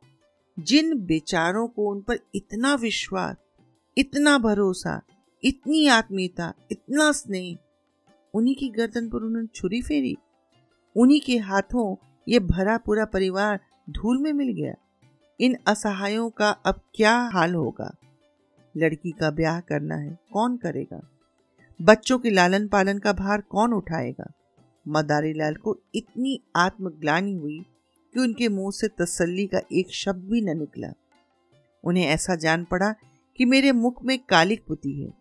जिन 0.59 0.93
बेचारों 1.05 1.67
को 1.67 1.89
उन 1.91 2.01
पर 2.01 2.19
इतना 2.35 2.75
विश्वास 2.75 3.35
इतना 3.97 4.37
भरोसा, 4.37 5.01
इतनी 5.43 5.87
आत्मीयता, 5.87 6.53
इतना 6.71 7.11
स्नेह, 7.11 7.57
उन्हीं 8.33 8.55
की 8.55 8.69
गर्दन 8.69 9.09
पर 9.09 9.17
उन्होंने 9.17 9.47
छुरी 9.47 9.81
फेरी। 9.81 10.17
उन्हीं 10.95 11.21
के 11.21 11.37
हाथों 11.37 11.95
ये 12.27 12.39
भरा 12.39 12.77
पूरा 12.77 13.05
परिवार 13.05 13.59
धूल 13.89 14.17
में 14.17 14.33
मिल 14.33 14.53
गया। 14.53 14.73
इन 15.39 15.57
असहायों 15.67 16.29
का 16.29 16.49
अब 16.49 16.81
क्या 16.95 17.29
हाल 17.33 17.53
होगा? 17.53 17.95
लड़की 18.77 19.11
का 19.11 19.31
ब्याह 19.31 19.59
करना 19.59 19.95
है, 19.95 20.19
कौन 20.33 20.57
करेगा? 20.57 21.09
बच्चों 21.81 22.19
के 22.19 22.29
लालन 22.29 22.67
पालन 22.67 22.99
का 22.99 23.13
भार 23.13 23.41
कौन 23.41 23.73
उठाएगा? 23.73 24.31
मदारी 24.87 25.33
लाल 25.33 25.55
को 25.55 25.77
इतनी 25.95 26.41
आत्मग्लानी 26.55 27.33
हुई 27.33 27.59
कि 28.13 28.19
उनके 28.19 28.49
मुँह 28.49 28.71
से 28.71 28.87
तसल्ली 28.87 29.47
का 29.47 29.61
एक 29.71 29.91
शब्द 29.91 30.29
भी 30.29 30.41
न 30.41 30.57
निकला। 30.57 30.93
उन्हें 31.83 32.05
ऐसा 32.05 32.35
जान 32.35 32.63
पड़ा 32.63 32.95
कि 33.37 33.45
मेरे 33.45 33.71
मुख 33.71 34.03
में 34.03 34.19
कालिक 34.19 34.65
पुती 34.67 35.01
है। 35.01 35.13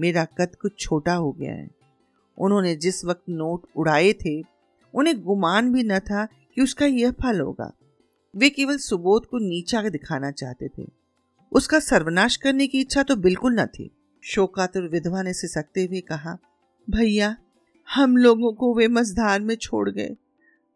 मेरा 0.00 0.24
कद 0.24 0.54
कुछ 0.54 0.78
छोटा 0.78 1.14
हो 1.14 1.32
गया 1.32 1.52
है। 1.52 1.70
उन्होंने 2.38 2.76
जिस 2.76 3.04
वक्त 3.04 3.22
नोट 3.28 3.62
उड़ाए 3.76 4.12
थे, 4.12 4.42
उन्हें 4.94 5.22
गुमान 5.22 5.72
भी 5.72 5.82
न 5.82 5.98
था 5.98 6.24
कि 6.24 6.62
उसका 6.62 6.86
यह 6.86 7.10
फल 7.10 7.40
होगा। 7.40 7.72
वे 8.36 8.50
केवल 8.50 8.76
सुबोध 8.76 9.26
को 9.26 9.38
नीचा 9.38 9.88
दिखाना 9.88 10.30
चाहते 10.30 10.68
थे। 10.68 10.86
उसका 11.52 11.80
सर्वनाश 11.80 12.36
करने 12.36 12.66
की 12.66 12.80
इच्छा 12.80 13.02
तो 13.02 13.16
बिल्कुल 13.16 13.60
न 13.60 13.66
थी। 13.66 13.90
शोकातुर 14.22 14.88
विधवा 14.88 15.22
ने 15.22 15.32
सिसकते 15.32 15.84
हुए 15.84 16.00
कहा, 16.00 16.38
भैया, 16.90 17.36
हम 17.94 18.16
लोगों 18.16 18.52
को 18.52 18.74
वे 18.74 18.88
मझधार 18.88 19.40
में 19.40 19.54
छोड़ 19.54 19.90
गए। 19.90 20.16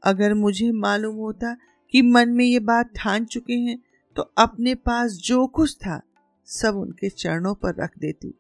अगर 0.03 0.35
मुझे 0.35 0.73
मालूम 0.73 1.17
होता 1.17 1.57
कि 1.91 2.03
मन 2.03 2.29
में 2.29 2.45
ये 2.45 2.59
बात 2.59 2.91
ठान 2.97 3.25
चुके 3.25 3.53
हैं 3.53 3.79
तो 4.17 4.23
अपने 4.23 4.75
पास 4.75 5.13
जो 5.13 5.47
कुछ 5.47 5.77
था 5.77 6.03
सब 6.49 6.77
उनके 6.77 7.09
चरणों 7.09 7.55
पर 7.55 7.75
रख 7.75 7.99
देती। 7.99 8.35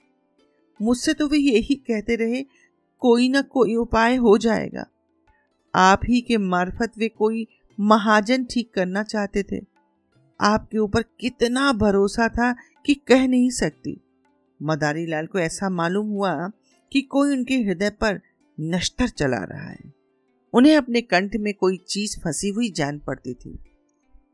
मुझसे 0.82 1.14
तो 1.14 1.28
वे 1.28 1.38
यही 1.38 1.74
कहते 1.74 2.16
रहे, 2.16 2.42
कोई 2.98 3.28
ना 3.28 3.42
कोई 3.42 3.74
उपाय 3.74 4.16
हो 4.16 4.38
जाएगा। 4.38 4.86
आप 5.74 6.00
ही 6.08 6.20
के 6.20 6.36
मार्फत 6.36 6.92
वे 6.98 7.08
कोई 7.08 7.46
महाजन 7.80 8.44
ठीक 8.44 8.70
करना 8.74 9.02
चाहते 9.02 9.42
थे। 9.42 9.60
आपके 10.40 10.78
ऊपर 10.78 11.02
कितना 11.02 11.72
भरोसा 11.72 12.28
था 12.28 12.52
कि 12.86 12.94
कह 12.94 13.26
नहीं 13.26 13.50
सकती। 13.50 14.00
मदारी 14.62 15.06
लाल 15.06 15.26
को 15.26 15.38
ऐसा 15.38 15.68
मालूम 15.68 16.06
हुआ 16.06 16.50
कि 16.92 17.02
कोई 17.02 17.30
उनके 17.30 17.54
हृदय 17.54 17.90
पर 17.90 18.20
नश्तर 18.60 19.08
चला 19.08 19.44
रहा 19.44 19.68
है। 19.68 19.92
उन्हें 20.52 20.76
अपने 20.76 21.00
कंठ 21.00 21.36
में 21.36 21.54
कोई 21.54 21.76
चीज़ 21.76 22.20
फंसी 22.20 22.48
हुई 22.48 22.70
जान 22.70 22.98
पड़ती 22.98 23.34
थी। 23.34 23.58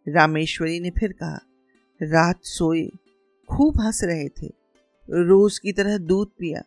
रामेश्वरी 0.08 0.80
ने 0.80 0.90
फिर 0.90 1.12
कहा, 1.12 1.40
रात 2.02 2.40
सोए 2.42 2.90
खूब 3.50 3.80
हंस 3.80 4.00
रहे 4.04 4.28
थे। 4.28 4.46
रोज 5.08 5.58
की 5.58 5.72
तरह 5.72 5.98
दूध 5.98 6.28
पिया, 6.38 6.62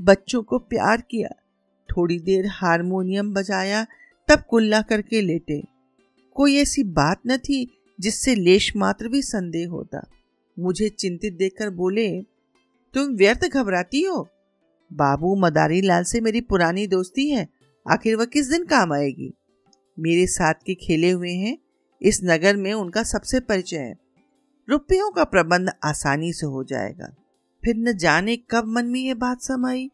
बच्चों 0.00 0.42
को 0.42 0.58
प्यार 0.58 1.00
किया, 1.00 1.28
थोड़ी 1.88 2.18
देर 2.18 2.46
हारमोनियम 2.46 3.32
बजाया, 3.34 3.86
तब 4.28 4.44
कुल्ला 4.50 4.80
करके 4.82 5.20
लेटे। 5.20 5.62
कोई 6.36 6.56
ऐसी 6.56 6.84
बात 6.84 7.20
न 7.26 7.36
थी 7.36 7.66
जिससे 8.00 8.34
लेश 8.34 8.76
मात्र 8.76 9.08
भी 9.08 9.22
संदेह 9.22 9.68
होता। 9.68 10.06
मुझे 10.58 10.88
चिंतित 10.88 11.34
देखकर 11.34 11.70
बोले, 11.70 12.22
तुम 12.94 13.14
व्यर्थ 13.14 13.44
घबराती 13.44 14.02
हो? 14.02 14.28
बाबू 14.92 15.34
मदारी 15.36 15.80
लाल 15.80 16.04
से 16.04 16.20
मेरी 16.20 16.40
पुरानी 16.40 16.86
दोस्ती 16.86 17.28
है, 17.30 17.48
आखिर 17.90 18.16
वह 18.16 18.24
किस 18.24 18.50
दिन 18.50 18.64
काम 18.64 18.92
आएगी? 18.92 19.32
मेरे 19.98 20.26
साथ 20.26 20.54
के 20.66 20.74
खेले 20.74 21.10
हुए 21.10 21.32
हैं, 21.32 21.58
इस 22.02 22.20
नगर 22.24 22.56
में 22.56 22.72
उनका 22.72 23.02
सबसे 23.02 23.40
परिचय 23.40 23.76
है। 23.76 24.03
रुपयों 24.68 25.10
का 25.10 25.24
प्रबंध 25.24 25.70
आसानी 25.84 26.32
से 26.32 26.46
हो 26.46 26.64
जाएगा। 26.64 27.14
फिर 27.64 27.76
न 27.76 27.96
जाने 27.96 28.36
कब 28.36 28.64
मन 28.66 28.86
में 28.86 29.00
यह 29.00 29.14
बात 29.14 29.40
समाई। 29.42 29.90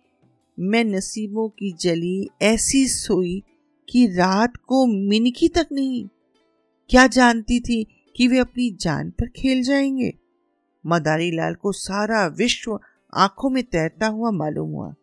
मैं 0.61 0.85
नसीबों 0.85 1.49
की 1.49 1.73
जली 1.73 2.29
ऐसी 2.43 2.89
सोई 2.89 3.43
कि 3.89 4.07
रात 4.07 4.57
को 4.57 4.87
मिनकी 4.87 5.49
तक 5.49 5.67
नहीं। 5.73 6.09
क्या 6.91 7.07
जानती 7.07 7.61
थी 7.61 7.87
कि 8.17 8.29
वे 8.29 8.39
अपनी 8.39 8.77
जान 8.81 9.11
पर 9.11 9.29
खेल 9.29 9.63
जाएँगे? 9.63 10.15
मदारी 10.87 11.31
लाल 11.31 11.55
को 11.55 11.73
सारा 11.73 12.27
विश्व 12.27 12.81
आँखों 13.15 13.51
में 13.51 13.63
तैरता 13.63 14.07
हुआ 14.07 14.31
मालूम 14.31 14.71
हुआ। 14.71 14.95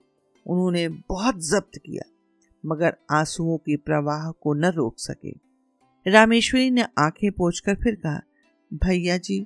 उन्होंने 0.47 0.89
बहुत 0.89 1.35
जब्त 1.35 1.77
किया, 1.77 2.09
मगर 2.65 2.97
आंसुओं 3.11 3.57
के 3.57 3.77
प्रवाह 3.77 4.31
को 4.31 4.53
न 4.53 4.65
रोक 4.65 4.95
सके। 4.97 5.33
रामेश्वरी 6.11 6.69
ने 6.71 6.81
आँखें 6.81 7.31
पोछकर 7.31 7.75
फिर 7.75 7.95
कहा, 7.95 8.21
भैया 8.73 9.17
जी 9.17 9.45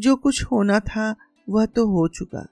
जो 0.00 0.16
कुछ 0.16 0.42
होना 0.44 0.78
था, 0.80 1.14
वह 1.48 1.66
तो 1.66 1.86
हो 1.86 2.06
चुका। 2.08 2.46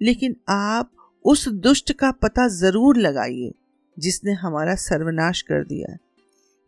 लेकिन 0.00 0.36
आप 0.48 0.90
उस 1.24 1.48
दुष्ट 1.48 1.92
का 1.92 2.10
पता 2.12 2.46
ज़रूर 2.48 2.96
लगाइए, 2.96 3.52
जिसने 3.96 4.32
हमारा 4.32 4.74
सर्वनाश 4.74 5.42
कर 5.42 5.64
दिया 5.64 5.96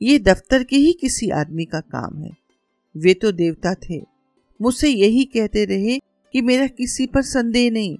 ये 0.01 0.19
दफ्तर 0.19 0.63
के 0.63 0.77
ही 0.77 0.93
किसी 0.93 1.29
आदमी 1.31 1.65
का 1.65 1.81
काम 1.81 2.23
है। 2.23 2.31
वे 2.95 3.15
तो 3.15 3.33
देवता 3.33 3.75
थे। 3.75 4.01
मुझसे 4.61 4.89
यही 4.89 5.25
कहते 5.25 5.65
रहे 5.65 5.99
कि 6.35 6.41
मेरा 6.41 6.67
किसी 6.67 7.07
पर 7.07 7.23
संदेह 7.23 7.71
नहीं, 7.71 7.97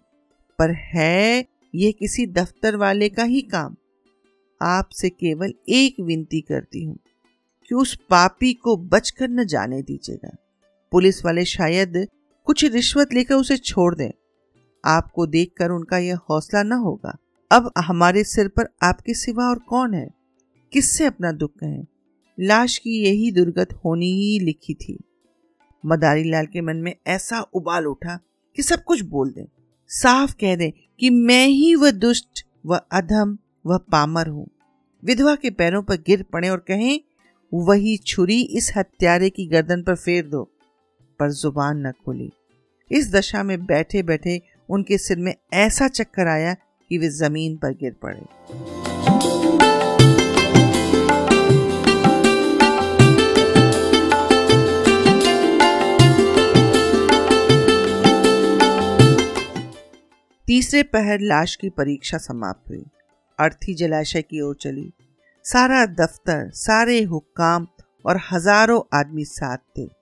पर 0.59 0.71
है 0.71 1.45
यह 1.75 1.93
किसी 1.99 2.27
दफ्तर 2.27 2.77
वाले 2.77 3.09
का 3.09 3.25
ही 3.25 3.41
काम। 3.43 3.77
आपसे 4.61 5.09
केवल 5.11 5.53
एक 5.69 6.01
विनती 6.01 6.41
करती 6.41 6.85
हूँ 6.85 6.99
कि 7.71 7.75
उस 7.75 7.95
पापी 8.11 8.53
को 8.55 8.77
बचकर 8.77 9.29
न 9.29 9.47
जाने 9.47 9.81
दीजिएगा। 9.83 10.37
पुलिस 10.93 11.25
वाले 11.25 11.45
शायद 11.45 12.07
कुछ 12.47 12.65
रिश्वत 12.65 13.13
लेकर 13.13 13.35
उसे 13.35 13.57
छोड़ 13.57 13.95
दें। 13.95 14.11
आपको 14.85 15.27
देखकर 15.27 15.71
उनका 15.71 15.99
यह 15.99 16.17
हौसला 16.31 16.63
न 16.63 16.73
होगा। 16.73 17.19
अब 17.53 17.73
हमारे 17.79 18.25
सिर 18.25 18.49
पर 18.49 18.69
आपके 18.83 19.15
सिवा 19.15 19.45
और 19.45 19.59
कौन 19.59 19.95
है? 19.95 20.11
किससे 20.73 21.05
अपना 21.05 21.33
दुख 21.33 21.51
कहें? 21.51 21.87
लाश 22.41 22.79
की 22.79 23.05
यही 23.05 23.33
दुर्गत 23.33 23.69
होनी 23.85 24.13
ही 24.13 24.39
लिखी 24.39 24.75
थी। 24.75 24.99
मदारी 25.87 26.31
लाल 26.31 26.47
के 26.47 26.61
मन 26.61 26.77
में 26.77 26.97
ऐसा 27.07 27.41
उबाल 27.41 27.87
उठा 27.87 28.21
कि 28.57 28.63
सब 28.63 28.85
कुछ 28.85 29.01
बोल 29.01 29.31
दें। 29.31 29.45
साफ़ 29.89 30.35
कह 30.35 30.57
दें 30.57 30.73
कि 31.01 31.11
मैं 31.11 31.47
ही 31.47 31.75
वह 31.75 31.91
दुष्ट, 31.91 32.47
वह 32.67 32.77
अधम, 32.77 33.39
वह 33.67 33.79
पामर 33.79 34.29
हूँ। 34.29 34.49
विधवा 35.05 35.37
के 35.37 35.51
पैरों 35.51 35.83
पर 35.83 35.97
गिर 35.97 36.23
पड़े 36.23 36.49
और 36.49 36.59
कहें, 36.59 37.01
वही 37.55 37.97
छुरी 37.97 38.43
इस 38.43 38.73
हत्यारे 38.77 39.31
की 39.31 39.47
गर्दन 39.47 39.83
पर 39.83 39.95
फेर 39.95 40.27
दो। 40.27 40.53
पर 41.19 41.31
ज़ुबान 41.31 41.87
न 41.87 41.93
खुली। 41.93 42.33
इस 42.91 43.11
दशा 43.13 43.43
में 43.43 43.65
बैठे 43.67 44.03
बैठे 44.03 44.41
उनके 44.69 44.99
सिर 44.99 45.19
में 45.19 45.35
ऐसा 45.53 45.89
चक्कर 45.89 46.27
आया 46.27 46.55
कि 46.55 46.99
वे 46.99 47.09
ज़मीन 47.09 47.57
पर 47.57 47.73
गिर 47.73 47.97
पड़े। 48.03 48.21
तीसरे 60.47 60.83
पहर 60.83 61.21
लाश 61.21 61.57
की 61.57 61.69
परीक्षा 61.69 62.19
समाप्त 62.19 62.71
हुई। 62.71 62.85
अर्थी 63.39 63.75
जलाशय 63.75 64.23
की 64.23 64.41
ओर 64.41 64.55
चली। 64.61 64.91
सारा 65.45 65.85
दफ्तर, 65.87 66.51
सारे 66.51 67.03
हुक्काम 67.03 67.67
और 68.05 68.21
हज़ारों 68.33 68.81
आदमी 68.99 69.25
साथ 69.25 69.59
थे। 69.79 69.96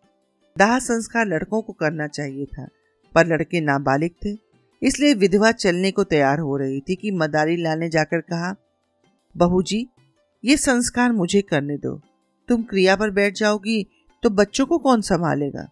दाह 0.57 0.79
संस्कार 0.79 1.27
लड़कों 1.27 1.61
को 1.63 1.73
करना 1.73 2.07
चाहिए 2.09 2.45
था, 2.47 2.67
पर 3.15 3.27
लड़के 3.27 3.61
नाबालिग 3.61 4.11
थे, 4.25 4.37
इसलिए 4.83 5.15
विधवा 5.15 5.51
चलने 5.53 5.91
को 5.91 6.05
तैयार 6.05 6.39
हो 6.39 6.57
रही 6.57 6.81
थी 6.81 6.95
कि 6.97 7.11
मदारी 7.13 7.57
लाल 7.57 7.79
ने 7.79 7.89
जाकर 7.89 8.21
कहा 8.23 8.55
बहू 9.35 9.63
जी 9.63 9.87
ये 10.45 10.57
संस्कार 10.57 11.13
मुझे 11.13 11.41
करने 11.43 11.77
दो। 11.77 12.01
तुम 12.49 12.63
क्रिया 12.63 12.97
पर 12.97 13.11
बैठ 13.11 13.35
जाओगी 13.35 13.87
तो 14.23 14.31
बच्चों 14.33 14.67
को 14.67 14.79
कौन 14.79 15.01
संभालेगा? 15.01 15.67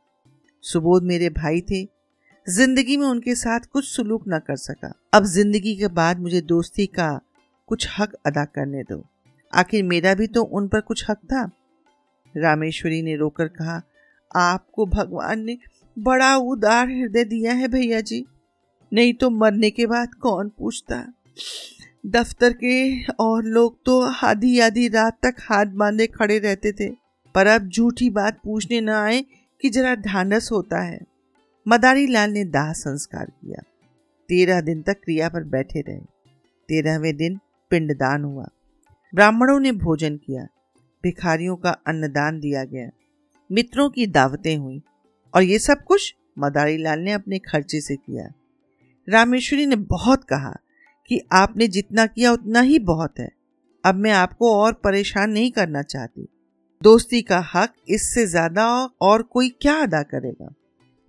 सुबोध 0.64 1.02
मेरे 1.02 1.28
भाई 1.30 1.60
थे। 1.60 1.82
ज़िंदगी 2.46 2.96
में 2.96 3.06
उनके 3.06 3.34
साथ 3.34 3.66
कुछ 3.72 3.84
सुलूक 3.86 4.24
न 4.28 4.38
कर 4.38 4.56
सका। 4.56 4.92
अब 5.14 5.24
ज़िंदगी 5.26 5.74
के 5.76 5.88
बाद 5.90 6.20
मुझे 6.20 6.40
दोस्ती 6.42 6.86
का 6.88 7.08
कुछ 7.68 7.88
हक 7.98 8.14
अदा 8.26 8.44
करने 8.46 8.82
दो। 8.82 9.02
आखिर 9.52 9.82
मेरा 9.84 10.14
भी 10.14 10.26
तो 10.28 10.42
उन 10.42 10.68
पर 10.68 10.80
कुछ 10.82 11.04
हक 11.10 11.18
था। 11.24 11.50
रामेश्वरी 12.34 13.02
ने 13.02 13.16
रोकर 13.16 13.48
कहा 13.50 13.80
आपको 14.36 14.86
भगवान 14.86 15.40
ने 15.40 15.58
बड़ा 15.98 16.36
उदार 16.36 16.88
हृदय 16.88 17.24
दिया 17.24 17.52
है 17.52 17.68
भैया 17.68 18.00
जी। 18.00 18.26
नहीं 18.92 19.14
तो 19.14 19.30
मरने 19.30 19.70
के 19.70 19.86
बाद 19.86 20.14
कौन 20.14 20.48
पूछता? 20.48 21.12
दफ्तर 22.06 22.52
के 22.52 23.04
और 23.04 23.44
लोग 23.44 23.84
तो 23.84 24.00
आधी 24.00 24.60
आधी 24.60 24.88
रात 24.88 25.18
तक 25.22 25.36
हाथ 25.40 25.66
बांधे 25.66 26.06
खड़े 26.06 26.38
रहते 26.38 26.72
थे। 26.72 26.90
पर 27.34 27.46
अब 27.46 27.68
झूठी 27.68 28.10
बात 28.10 28.40
पूछने 28.44 28.80
न 28.80 28.88
आए 28.88 29.24
कि 29.60 29.70
जरा 29.70 29.94
ढांढस 29.94 30.48
होता 30.52 30.82
है। 30.82 31.00
मदारी 31.68 32.06
लाल 32.06 32.30
ने 32.30 32.44
दाह 32.44 32.72
संस्कार 32.72 33.24
किया। 33.24 33.62
तेरह 34.28 34.60
दिन 34.60 34.82
तक 34.82 34.92
क्रिया 34.92 35.28
पर 35.28 35.44
बैठे 35.44 35.80
रहे। 35.80 35.98
तेरहवें 36.68 37.16
दिन 37.16 37.38
पिंडदान 37.70 38.24
हुआ। 38.24 38.48
ब्राह्मणों 39.14 39.60
ने 39.60 39.72
भोजन 39.72 40.16
किया। 40.16 40.46
भिखारियों 41.02 41.56
का 41.56 41.70
अन्नदान 41.70 42.40
दिया 42.40 42.64
गया। 42.64 42.90
मित्रों 43.52 43.88
की 43.90 44.06
दावतें 44.06 44.56
हुई 44.56 44.80
और 45.34 45.42
ये 45.42 45.58
सब 45.58 45.84
कुछ 45.84 46.14
मदारी 46.38 46.76
लाल 46.76 46.98
ने 46.98 47.12
अपने 47.12 47.38
खर्चे 47.38 47.80
से 47.80 47.96
किया। 47.96 48.28
रामेश्वरी 49.08 49.66
ने 49.66 49.76
बहुत 49.76 50.24
कहा 50.24 50.54
कि 51.10 51.20
आपने 51.32 51.68
जितना 51.68 52.06
किया 52.06 52.32
उतना 52.32 52.60
ही 52.60 52.78
बहुत 52.78 53.18
है। 53.18 53.28
अब 53.84 53.94
मैं 53.94 54.12
आपको 54.12 54.54
और 54.56 54.72
परेशान 54.72 55.30
नहीं 55.30 55.50
करना 55.50 55.82
चाहती। 55.82 56.28
दोस्ती 56.82 57.22
का 57.22 57.38
हक 57.54 57.74
इससे 57.88 58.26
ज़्यादा 58.26 58.66
और 59.00 59.22
कोई 59.22 59.48
क्या 59.48 59.74
अदा 59.82 60.02
करेगा? 60.02 60.54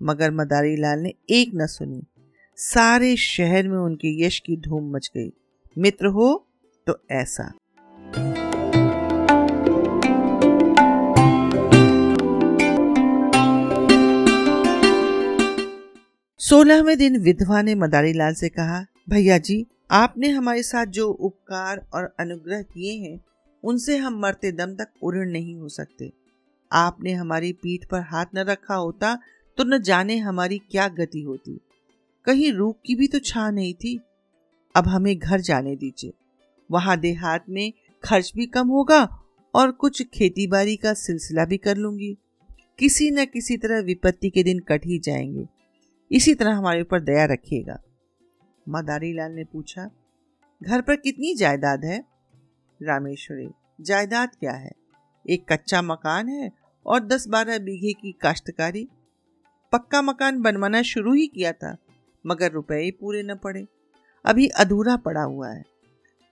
मगर 0.02 0.32
मदारी 0.32 0.76
लाल 0.76 1.00
ने 1.00 1.14
एक 1.30 1.52
न 1.56 1.66
सुनी। 1.66 2.02
सारे 2.58 3.16
शहर 3.16 3.68
में 3.68 3.78
उनके 3.78 4.26
यश 4.26 4.40
की 4.40 4.58
धूम 4.58 4.92
मच 4.96 5.12
गई। 5.18 5.32
मित्र 5.78 6.08
हो 6.08 6.48
तो 6.88 7.00
ऐसा। 7.12 7.52
सोलहवें 16.54 16.98
दिन 16.98 17.18
विधवा 17.18 17.62
ने 17.62 17.76
मदारी 17.76 18.14
लाल 18.14 18.34
से 18.34 18.50
कहा, 18.50 18.86
भैया 19.10 19.38
जी, 19.38 19.66
आपने 19.92 20.30
हमारे 20.30 20.64
साथ 20.64 20.86
जो 20.86 21.10
उपकार 21.10 21.88
और 21.94 22.16
अनुग्रह 22.20 22.62
किए 22.62 22.94
हैं, 22.94 23.20
उनसे 23.64 23.98
हम 23.98 24.20
मरते 24.20 24.52
दम 24.52 24.76
तक 24.76 24.88
उड़ 25.04 25.16
नहीं 25.16 25.56
हो 25.56 25.70
सकते। 25.70 26.12
आपने 26.72 27.14
हमारी 27.14 27.54
पीठ 27.54 27.86
पर 27.86 28.00
हाथ 28.00 28.26
न 28.36 28.40
रखा 28.40 28.76
होता 28.76 29.20
तो 29.58 29.64
न 29.64 29.82
जाने 29.82 30.18
हमारी 30.18 30.58
क्या 30.58 30.88
गति 30.88 31.22
होती। 31.22 31.60
कहीं 32.26 32.54
रूख 32.54 32.78
की 32.86 32.96
भी 32.96 33.08
तो 33.08 33.20
छा 33.20 33.52
नहीं 33.52 33.74
थी। 33.74 34.00
अब 34.76 34.88
हमें 34.88 35.20
घर 35.20 35.42
जाने 35.42 35.76
दीजिए। 35.76 36.14
वहाँ 36.72 37.00
देहात 37.00 37.46
में 37.50 37.74
खर्च 38.04 38.34
भी 38.36 38.46
कम 38.46 38.68
होगा 38.68 39.20
और 39.56 39.72
कुछ 39.72 40.02
खेती 40.02 40.48
बाड़ी 40.48 40.76
का 40.76 40.94
सिलसिला 40.94 41.46
भी 41.46 41.58
कर 41.58 41.78
लूँगी। 41.78 42.18
किसी 42.80 43.12
न 43.12 43.26
किसी 43.26 43.58
तरह 43.58 43.82
विपत्ति 43.82 44.30
के 44.30 44.44
दिन 44.44 44.60
कट 44.60 44.86
ही 44.86 45.00
जाएँगे। 45.00 45.63
इसी 46.12 46.34
तरह 46.36 46.56
हमारे 46.56 46.82
ऊपर 46.82 47.00
दया 47.00 47.26
रखिएगा। 47.26 47.78
मदारी 48.66 49.14
लाल 49.14 49.32
ने 49.32 49.44
पूछा, 49.44 49.90
घर 50.62 50.82
पर 50.82 50.96
कितनी 50.96 51.34
जायदाद 51.36 51.86
है? 51.86 52.04
रामेश्वरी, 52.80 53.50
जायदाद 53.82 54.36
क्या 54.40 54.54
है? 54.54 54.72
एक 55.26 55.46
कच्चा 55.52 55.82
मकान 55.82 56.30
है 56.30 56.52
और 56.86 57.00
दस 57.00 57.28
बारह 57.28 57.58
बीघे 57.60 57.94
की 57.94 58.12
काश्तकारी। 58.22 58.88
पक्का 59.74 60.02
मकान 60.02 60.42
बनवाना 60.42 60.82
शुरू 60.82 61.14
ही 61.14 61.28
किया 61.28 61.52
था, 61.54 61.76
मगर 62.26 62.52
रुपए 62.52 62.82
ही 62.82 62.92
पूरे 62.92 63.24
न 63.24 63.36
पड़े। 63.36 63.66
अभी 64.26 64.48
अधूरा 64.48 64.96
पड़ा 64.98 65.22
हुआ 65.22 65.50
है। 65.50 65.64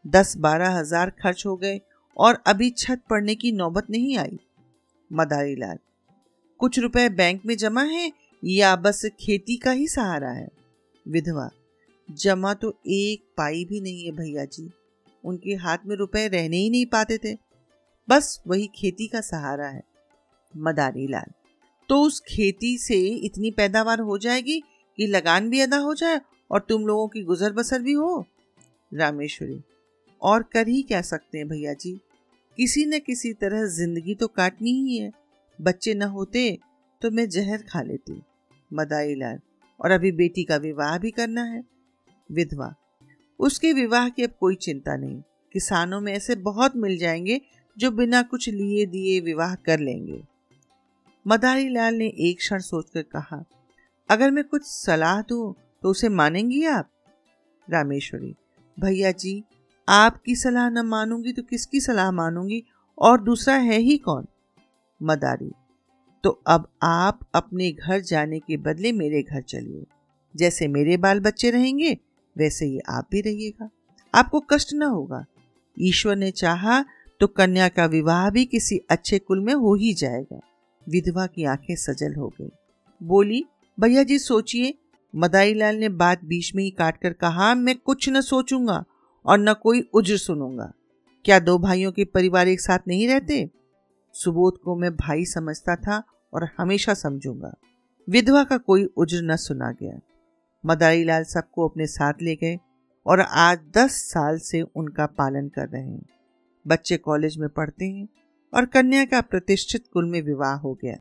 दस 0.05 0.35
बारह 0.37 0.69
हज़ार 0.69 1.09
खर्च 1.21 1.45
हो 1.45 1.55
गए 1.55 1.79
और 2.17 2.41
अभी 2.47 2.69
छत 2.69 3.01
पड़ने 3.09 3.35
की 3.35 3.51
नौबत 3.51 3.89
नहीं 3.89 4.17
आई। 4.17 4.39
मदारी 5.11 5.55
लाल 5.55 5.77
कुछ 6.59 6.79
रुपए 6.79 7.07
बैंक 7.09 7.41
में 7.45 7.55
जमा 7.57 7.83
है 7.83 8.11
या 8.43 8.75
बस 8.75 9.05
खेती 9.19 9.55
का 9.55 9.71
ही 9.71 9.87
सहारा 9.87 10.29
है? 10.29 10.47
विधवा, 11.05 11.49
जमा 12.09 12.53
तो 12.53 12.73
एक 12.87 13.23
पाई 13.37 13.65
भी 13.65 13.81
नहीं 13.81 14.05
है 14.05 14.11
भैया 14.11 14.45
जी। 14.45 14.69
उनके 15.23 15.55
हाथ 15.55 15.77
में 15.85 15.95
रुपए 15.95 16.27
रहने 16.27 16.57
ही 16.57 16.69
नहीं 16.69 16.85
पाते 16.85 17.17
थे। 17.17 17.33
बस 18.07 18.41
वही 18.47 18.69
खेती 18.75 19.07
का 19.07 19.21
सहारा 19.21 19.67
है, 19.67 19.83
मदारी 20.53 21.07
लाल। 21.07 21.31
तो 21.89 22.01
उस 22.01 22.19
खेती 22.27 22.77
से 22.77 22.97
इतनी 23.25 23.51
पैदावार 23.51 23.99
हो 23.99 24.17
जाएगी 24.17 24.59
कि 24.97 25.07
लगान 25.07 25.49
भी 25.49 25.59
अदा 25.59 25.77
हो 25.77 25.93
जाए 25.95 26.19
और 26.51 26.65
तुम 26.69 26.85
लोगों 26.87 27.07
की 27.07 27.21
गुजर 27.23 27.53
बसर 27.53 27.81
भी 27.81 27.93
हो? 27.93 28.25
रामेश्वरी, 28.91 29.59
और 30.21 30.43
कर 30.43 30.67
ही 30.67 30.81
क्या 30.81 31.01
सकते 31.01 31.37
हैं 31.37 31.47
भैया 31.47 31.73
जी? 31.73 31.99
किसी 32.57 32.85
न 32.85 32.99
किसी 32.99 33.33
तरह 33.33 33.65
ज़िंदगी 33.67 34.15
तो 34.15 34.27
काटनी 34.27 34.71
ही 34.81 34.97
है। 34.97 35.11
बच्चे 35.59 35.93
न 35.93 36.01
होते 36.09 36.57
तो 37.01 37.11
मैं 37.11 37.27
जहर 37.29 37.63
खा 37.63 37.81
लेती। 37.81 38.21
मदाई 38.73 39.15
लाल। 39.15 39.39
और 39.79 39.91
अभी 39.91 40.11
बेटी 40.11 40.43
का 40.43 40.55
विवाह 40.55 40.97
भी 40.97 41.11
करना 41.11 41.43
है। 41.43 41.63
विधवा, 42.31 42.73
उसके 43.39 43.73
विवाह 43.73 44.09
की 44.09 44.23
अब 44.23 44.31
कोई 44.39 44.55
चिंता 44.55 44.95
नहीं। 44.95 45.21
किसानों 45.53 46.01
में 46.01 46.13
ऐसे 46.13 46.35
बहुत 46.35 46.75
मिल 46.75 46.97
जाएँगे 46.97 47.41
जो 47.77 47.91
बिना 47.91 48.21
कुछ 48.21 48.49
लिए 48.49 48.85
दिए 48.85 49.19
विवाह 49.19 49.55
कर 49.55 49.79
लेंगे। 49.79 50.23
मदारी 51.27 51.69
लाल 51.69 51.95
ने 51.95 52.07
एक 52.07 52.37
क्षण 52.37 52.59
सोचकर 52.59 53.01
कहा, 53.01 53.43
अगर 54.09 54.31
मैं 54.31 54.43
कुछ 54.43 54.65
सलाह 54.65 55.21
दूँ 55.21 55.53
तो 55.81 55.89
उसे 55.89 56.09
मानेंगी 56.09 56.65
आप? 56.65 56.89
रामेश्वरी, 57.69 58.35
भैया 58.79 59.11
जी, 59.11 59.43
आपकी 59.89 60.35
सलाह 60.35 60.69
न 60.69 60.85
मानूँगी 60.85 61.31
तो 61.31 61.41
किसकी 61.41 61.79
सलाह 61.81 62.11
मानूँगी? 62.11 62.63
और 62.97 63.21
दूसरा 63.21 63.55
है 63.55 63.79
ही 63.79 63.97
कौन? 63.97 64.27
मदारी 65.03 65.51
तो 66.23 66.41
अब 66.47 66.67
आप 66.83 67.19
अपने 67.33 67.71
घर 67.71 67.99
जाने 67.99 68.39
के 68.39 68.57
बदले 68.57 68.91
मेरे 68.91 69.23
घर 69.23 69.41
चलिए। 69.41 69.85
जैसे 70.35 70.67
मेरे 70.67 70.97
बाल 70.97 71.19
बच्चे 71.19 71.49
रहेंगे, 71.49 71.97
वैसे 72.37 72.65
ही 72.65 72.79
आप 72.79 73.07
भी 73.11 73.21
रहिएगा। 73.21 73.69
आपको 74.15 74.39
कष्ट 74.39 74.73
न 74.73 74.83
होगा। 74.83 75.25
ईश्वर 75.79 76.15
ने 76.15 76.31
चाहा 76.31 76.85
तो 77.19 77.27
कन्या 77.27 77.69
का 77.69 77.85
विवाह 77.85 78.29
भी 78.29 78.45
किसी 78.45 78.77
अच्छे 78.77 79.19
कुल 79.19 79.39
में 79.39 79.53
हो 79.53 79.75
ही 79.75 79.93
जाएगा। 79.93 80.39
विधवा 80.89 81.27
की 81.27 81.43
आँखें 81.43 81.75
सजल 81.75 82.13
हो 82.13 82.33
गई। 82.41 82.49
बोली, 83.03 83.45
भैया 83.79 84.03
जी, 84.03 84.19
सोचिए। 84.19 84.73
मदाई 85.15 85.53
लाल 85.53 85.75
ने 85.75 85.89
बात 85.89 86.25
बीच 86.25 86.55
में 86.55 86.63
ही 86.63 86.69
काट 86.69 86.97
कर 86.97 87.13
कहा, 87.13 87.55
मैं 87.55 87.75
कुछ 87.77 88.09
न 88.09 88.21
सोचूँगा 88.21 88.83
और 89.25 89.39
न 89.39 89.53
कोई 89.53 89.81
उज्र 89.93 90.17
सुनूँगा। 90.17 90.73
क्या 91.25 91.39
दो 91.39 91.57
भाइयों 91.57 91.91
के 91.91 92.05
परिवार 92.05 92.47
एक 92.47 92.61
साथ 92.61 92.79
नहीं 92.87 93.07
रहते? 93.07 93.49
सुबोध 94.13 94.57
को 94.57 94.75
मैं 94.75 94.95
भाई 94.95 95.25
समझता 95.25 95.75
था 95.75 96.03
और 96.33 96.49
हमेशा 96.57 96.93
समझूँगा। 96.93 97.53
विधवा 98.09 98.43
का 98.43 98.57
कोई 98.57 98.85
उज्र 98.85 99.21
न 99.21 99.35
सुना 99.35 99.71
गया। 99.71 99.99
मदारी 100.65 101.03
लाल 101.03 101.23
सबको 101.23 101.67
अपने 101.67 101.87
साथ 101.87 102.13
ले 102.21 102.35
गए 102.35 102.59
और 103.05 103.19
आज 103.19 103.59
दस 103.77 103.91
साल 103.91 104.39
से 104.39 104.61
उनका 104.61 105.05
पालन 105.05 105.47
कर 105.47 105.67
रहे 105.67 105.87
हैं। 105.87 106.05
बच्चे 106.67 106.97
कॉलेज 106.97 107.37
में 107.37 107.49
पढ़ते 107.49 107.85
हैं 107.85 108.07
और 108.53 108.65
कन्या 108.65 109.05
का 109.05 109.21
प्रतिष्ठित 109.21 109.83
कुल 109.93 110.05
में 110.05 110.21
विवाह 110.21 110.53
हो 110.53 110.73
गया। 110.73 110.97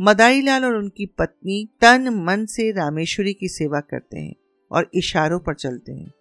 मदाई 0.00 0.42
लाल 0.42 0.64
और 0.64 0.74
उनकी 0.74 1.06
पत्नी 1.06 1.68
तन 1.80 2.08
मन 2.08 2.46
से 2.46 2.72
रामेश्वरी 2.72 3.34
की 3.34 3.48
सेवा 3.48 3.80
करते 3.80 4.18
हैं 4.18 4.34
और 4.72 4.90
इशारों 4.94 5.38
पर 5.38 5.54
चलते 5.54 5.92
हैं। 5.92 6.12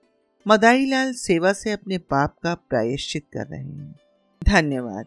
मदाई 0.47 0.85
लाल 0.85 1.13
सेवा 1.13 1.53
से 1.53 1.71
अपने 1.71 1.97
पाप 1.97 2.35
का 2.43 2.53
प्रायश्चित 2.53 3.25
कर 3.33 3.47
रहे 3.47 3.63
हैं। 3.63 3.95
धन्यवाद। 4.43 5.05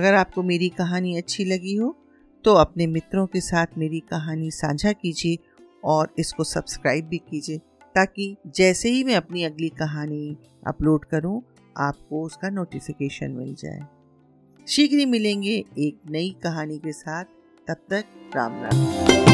अगर 0.00 0.14
आपको 0.14 0.42
मेरी 0.42 0.68
कहानी 0.68 1.16
अच्छी 1.16 1.44
लगी 1.44 1.74
हो 1.74 1.94
तो 2.44 2.52
अपने 2.54 2.86
मित्रों 2.86 3.26
के 3.26 3.40
साथ 3.40 3.78
मेरी 3.78 3.98
कहानी 4.10 4.50
साझा 4.50 4.92
कीजिए 4.92 5.38
और 5.84 6.14
इसको 6.18 6.44
सब्सक्राइब 6.44 7.06
भी 7.06 7.18
कीजिए, 7.20 7.58
ताकि 7.94 8.36
जैसे 8.56 8.90
ही 8.90 9.02
मैं 9.04 9.14
अपनी 9.14 9.44
अगली 9.44 9.68
कहानी 9.68 10.36
अपलोड 10.66 11.04
करूँ, 11.04 11.42
आपको 11.78 12.22
उसका 12.22 12.48
नोटिफिकेशन 12.50 13.30
मिल 13.30 13.54
जाए। 13.54 13.80
शीघ्र 14.66 14.96
ही 14.96 15.06
मिलेंगे 15.06 15.64
एक 15.78 16.10
नई 16.10 16.34
कहानी 16.42 16.78
के 16.78 16.92
साथ। 16.92 17.24
तब 17.68 17.84
तक 17.90 18.32
राम 18.36 18.62
राम। 18.62 19.29